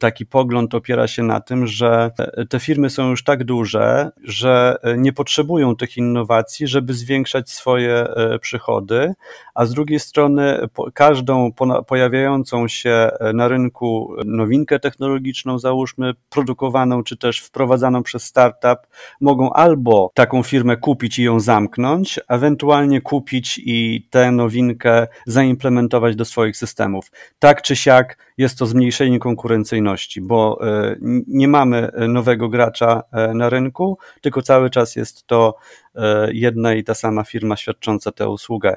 Taki 0.00 0.26
pogląd 0.26 0.74
opiera 0.74 1.08
się 1.08 1.22
na 1.22 1.40
tym, 1.40 1.66
że 1.66 2.10
te 2.48 2.60
firmy 2.60 2.90
są 2.90 3.10
już 3.10 3.24
tak 3.24 3.44
duże, 3.44 4.10
że 4.24 4.76
nie 4.96 5.12
potrzebują 5.12 5.76
tych 5.76 5.96
innowacji, 5.96 6.66
żeby 6.66 6.94
zwiększać 6.94 7.50
swoje 7.50 8.06
przychody, 8.40 9.14
a 9.54 9.66
z 9.66 9.74
drugiej 9.74 10.00
strony 10.00 10.68
każdą 10.94 11.52
pojawiającą 11.86 12.68
się 12.68 13.10
na 13.34 13.48
rynku 13.48 14.14
nowinkę 14.24 14.80
technologiczną, 14.80 15.58
załóżmy, 15.58 16.14
produkowaną 16.30 17.04
czy 17.04 17.16
też 17.16 17.40
wprowadzaną 17.40 18.02
przez 18.02 18.24
startup, 18.24 18.86
mogą 19.20 19.52
albo 19.52 20.10
taką 20.14 20.42
firmę 20.42 20.76
kupić 20.76 21.18
i 21.18 21.22
ją 21.22 21.40
zamknąć, 21.40 22.20
ewentualnie 22.28 23.00
kupić 23.00 23.60
i 23.64 24.08
tę 24.10 24.30
nowinkę 24.30 25.06
zaimplementować 25.26 26.16
do 26.16 26.24
swoich 26.24 26.56
systemów. 26.56 27.10
Tak 27.38 27.62
czy 27.62 27.76
siak 27.76 28.18
jest 28.38 28.58
to 28.58 28.66
zmniejszenie 28.66 29.18
konkurencyjności, 29.18 30.20
bo 30.20 30.60
e, 30.68 30.96
nie 31.26 31.48
mamy 31.48 31.90
nowego 32.08 32.48
gracza 32.48 33.02
e, 33.12 33.34
na 33.34 33.48
rynku, 33.48 33.98
tylko 34.20 34.42
cały 34.42 34.70
czas 34.70 34.96
jest 34.96 35.26
to 35.26 35.56
e, 35.94 36.28
jedna 36.32 36.74
i 36.74 36.84
ta 36.84 36.94
sama 36.94 37.24
firma 37.24 37.56
świadcząca 37.56 38.12
tę 38.12 38.28
usługę. 38.28 38.76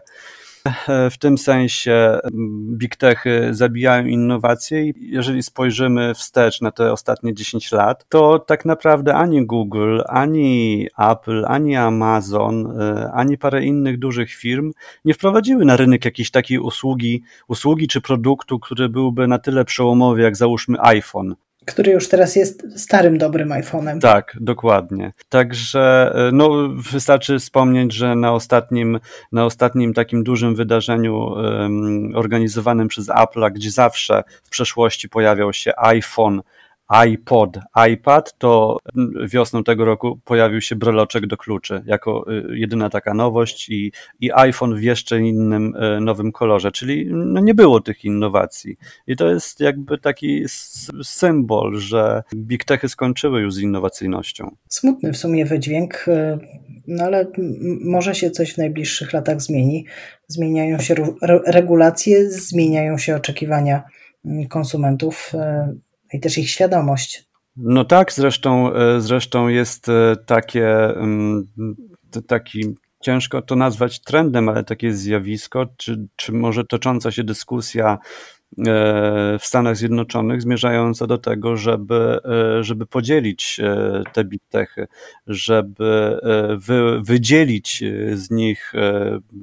W 1.11 1.17
tym 1.17 1.37
sensie 1.37 2.19
mm, 2.23 2.77
big 2.77 2.95
techy 2.95 3.47
zabijają 3.51 4.05
innowacje 4.05 4.89
i 4.89 4.93
jeżeli 4.97 5.43
spojrzymy 5.43 6.13
wstecz 6.13 6.61
na 6.61 6.71
te 6.71 6.91
ostatnie 6.91 7.33
10 7.33 7.71
lat, 7.71 8.05
to 8.09 8.39
tak 8.39 8.65
naprawdę 8.65 9.15
ani 9.15 9.45
Google, 9.45 10.01
ani 10.07 10.87
Apple, 10.97 11.45
ani 11.47 11.75
Amazon, 11.75 12.81
e, 12.81 13.11
ani 13.13 13.37
parę 13.37 13.63
innych 13.63 13.99
dużych 13.99 14.33
firm 14.33 14.71
nie 15.05 15.13
wprowadziły 15.13 15.65
na 15.65 15.77
rynek 15.77 16.05
jakiejś 16.05 16.31
takiej 16.31 16.59
usługi, 16.59 17.23
usługi 17.47 17.87
czy 17.87 18.01
produktu, 18.01 18.59
który 18.59 18.89
byłby 18.89 19.27
na 19.27 19.39
tyle 19.39 19.65
przełomowy 19.65 20.21
jak 20.21 20.37
załóżmy 20.37 20.81
iPhone 20.81 21.35
który 21.65 21.91
już 21.91 22.09
teraz 22.09 22.35
jest 22.35 22.81
starym, 22.81 23.17
dobrym 23.17 23.49
iPhone'em. 23.49 23.99
Tak, 23.99 24.37
dokładnie. 24.39 25.11
Także 25.29 26.13
e, 26.15 26.31
no, 26.31 26.49
wystarczy 26.91 27.39
wspomnieć, 27.39 27.93
że 27.93 28.15
na 28.15 28.33
ostatnim, 28.33 28.99
na 29.31 29.45
ostatnim 29.45 29.93
takim 29.93 30.23
dużym 30.23 30.55
wydarzeniu 30.55 31.15
um, 31.17 32.11
organizowanym 32.15 32.87
przez 32.87 33.09
Apple, 33.09 33.53
gdzie 33.53 33.71
zawsze 33.71 34.23
w 34.43 34.49
przeszłości 34.49 35.09
pojawiał 35.09 35.53
się 35.53 35.71
iPhone 35.77 36.41
iPod, 36.93 37.59
iPad, 37.91 38.37
to 38.37 38.77
wiosną 39.27 39.63
tego 39.63 39.85
roku 39.85 40.19
pojawił 40.25 40.61
się 40.61 40.75
breloczek 40.75 41.27
do 41.27 41.37
kluczy 41.37 41.83
jako 41.85 42.25
y, 42.51 42.59
jedyna 42.59 42.89
taka 42.89 43.13
nowość 43.13 43.69
i, 43.69 43.91
i 44.19 44.31
iPhone 44.33 44.75
w 44.75 44.83
jeszcze 44.83 45.19
innym 45.19 45.75
y, 45.75 46.01
nowym 46.01 46.31
kolorze, 46.31 46.71
czyli 46.71 47.07
no 47.11 47.39
nie 47.39 47.53
było 47.53 47.81
tych 47.81 48.05
innowacji. 48.05 48.77
I 49.07 49.15
to 49.15 49.29
jest 49.29 49.59
jakby 49.59 49.97
taki 49.97 50.43
symbol, 51.03 51.75
że 51.77 52.23
big 52.35 52.63
techy 52.63 52.89
skończyły 52.89 53.41
już 53.41 53.53
z 53.53 53.59
innowacyjnością. 53.59 54.55
Smutny 54.69 55.13
w 55.13 55.17
sumie 55.17 55.45
wydźwięk, 55.45 56.05
y, 56.07 56.37
no 56.87 57.03
ale 57.03 57.27
może 57.85 58.15
się 58.15 58.31
coś 58.31 58.53
w 58.53 58.57
najbliższych 58.57 59.13
latach 59.13 59.41
zmieni. 59.41 59.85
Zmieniają 60.27 60.79
się 60.79 60.95
regulacje, 61.47 62.31
zmieniają 62.31 62.97
się 62.97 63.15
oczekiwania 63.15 63.83
mm, 64.25 64.47
konsumentów 64.47 65.33
i 66.13 66.19
też 66.19 66.37
ich 66.37 66.49
świadomość. 66.49 67.25
No 67.55 67.85
tak, 67.85 68.13
zresztą, 68.13 68.73
e, 68.73 69.01
zresztą 69.01 69.47
jest 69.47 69.89
e, 69.89 70.15
takie, 70.25 70.69
mm, 70.85 71.47
taki 72.27 72.75
ciężko 73.01 73.41
to 73.41 73.55
nazwać 73.55 73.99
trendem, 73.99 74.49
ale 74.49 74.63
takie 74.63 74.93
zjawisko, 74.93 75.65
czy, 75.77 76.07
czy 76.15 76.31
może 76.31 76.65
tocząca 76.65 77.11
się 77.11 77.23
dyskusja 77.23 77.97
w 79.39 79.45
Stanach 79.45 79.77
Zjednoczonych, 79.77 80.41
zmierzająca 80.41 81.07
do 81.07 81.17
tego, 81.17 81.57
żeby, 81.57 82.19
żeby 82.61 82.85
podzielić 82.85 83.61
te 84.13 84.23
bittechy, 84.23 84.87
żeby 85.27 86.19
wy, 86.57 87.01
wydzielić 87.01 87.83
z 88.13 88.31
nich 88.31 88.73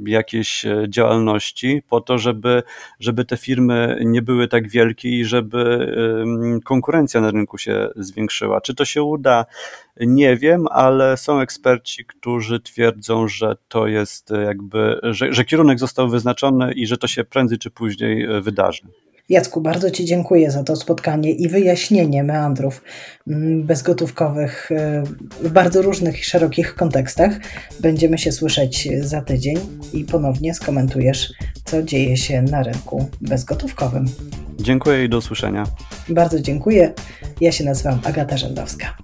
jakieś 0.06 0.66
działalności 0.88 1.82
po 1.88 2.00
to, 2.00 2.18
żeby, 2.18 2.62
żeby 3.00 3.24
te 3.24 3.36
firmy 3.36 4.00
nie 4.04 4.22
były 4.22 4.48
tak 4.48 4.68
wielkie 4.68 5.08
i 5.08 5.24
żeby 5.24 5.92
konkurencja 6.64 7.20
na 7.20 7.30
rynku 7.30 7.58
się 7.58 7.88
zwiększyła. 7.96 8.60
Czy 8.60 8.74
to 8.74 8.84
się 8.84 9.02
uda? 9.02 9.46
Nie 10.00 10.36
wiem, 10.36 10.66
ale 10.70 11.16
są 11.16 11.40
eksperci, 11.40 12.04
którzy 12.04 12.60
twierdzą, 12.60 13.28
że 13.28 13.56
to 13.68 13.86
jest 13.86 14.32
jakby, 14.44 15.00
że, 15.02 15.32
że 15.32 15.44
kierunek 15.44 15.78
został 15.78 16.08
wyznaczony 16.08 16.72
i 16.72 16.86
że 16.86 16.96
to 16.98 17.06
się 17.06 17.24
prędzej 17.24 17.58
czy 17.58 17.70
później 17.70 18.42
wydarzy. 18.42 18.82
Jacku, 19.30 19.60
bardzo 19.60 19.90
Ci 19.90 20.04
dziękuję 20.04 20.50
za 20.50 20.64
to 20.64 20.76
spotkanie 20.76 21.30
i 21.30 21.48
wyjaśnienie 21.48 22.24
meandrów 22.24 22.82
mm, 23.28 23.62
bezgotówkowych 23.62 24.70
y, 24.70 25.46
w 25.48 25.52
bardzo 25.52 25.82
różnych 25.82 26.20
i 26.20 26.24
szerokich 26.24 26.74
kontekstach. 26.74 27.32
Będziemy 27.80 28.18
się 28.18 28.32
słyszeć 28.32 28.88
za 29.00 29.20
tydzień 29.20 29.58
i 29.92 30.04
ponownie 30.04 30.54
skomentujesz, 30.54 31.32
co 31.64 31.82
dzieje 31.82 32.16
się 32.16 32.42
na 32.42 32.62
rynku 32.62 33.08
bezgotówkowym. 33.20 34.04
Dziękuję 34.58 35.04
i 35.04 35.08
do 35.08 35.18
usłyszenia. 35.18 35.66
Bardzo 36.08 36.40
dziękuję. 36.40 36.92
Ja 37.40 37.52
się 37.52 37.64
nazywam 37.64 38.00
Agata 38.04 38.36
Rzędowska. 38.36 38.96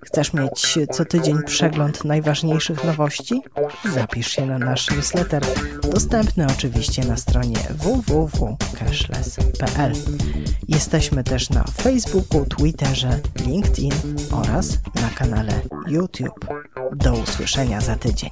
Chcesz 0.00 0.32
mieć 0.32 0.78
co 0.92 1.04
tydzień 1.04 1.38
przegląd 1.46 2.04
najważniejszych 2.04 2.84
nowości? 2.84 3.42
Zapisz 3.94 4.28
się 4.28 4.46
na 4.46 4.58
nasz 4.58 4.90
newsletter, 4.90 5.42
dostępny 5.92 6.46
oczywiście 6.46 7.04
na 7.04 7.16
stronie 7.16 7.56
www.cashless.pl. 7.70 9.92
Jesteśmy 10.68 11.24
też 11.24 11.50
na 11.50 11.64
Facebooku, 11.64 12.44
Twitterze, 12.44 13.20
LinkedIn 13.46 13.92
oraz 14.32 14.78
na 14.94 15.10
kanale 15.14 15.52
YouTube. 16.06 16.46
Do 16.92 17.12
usłyszenia 17.12 17.80
za 17.80 17.96
tydzień. 17.96 18.30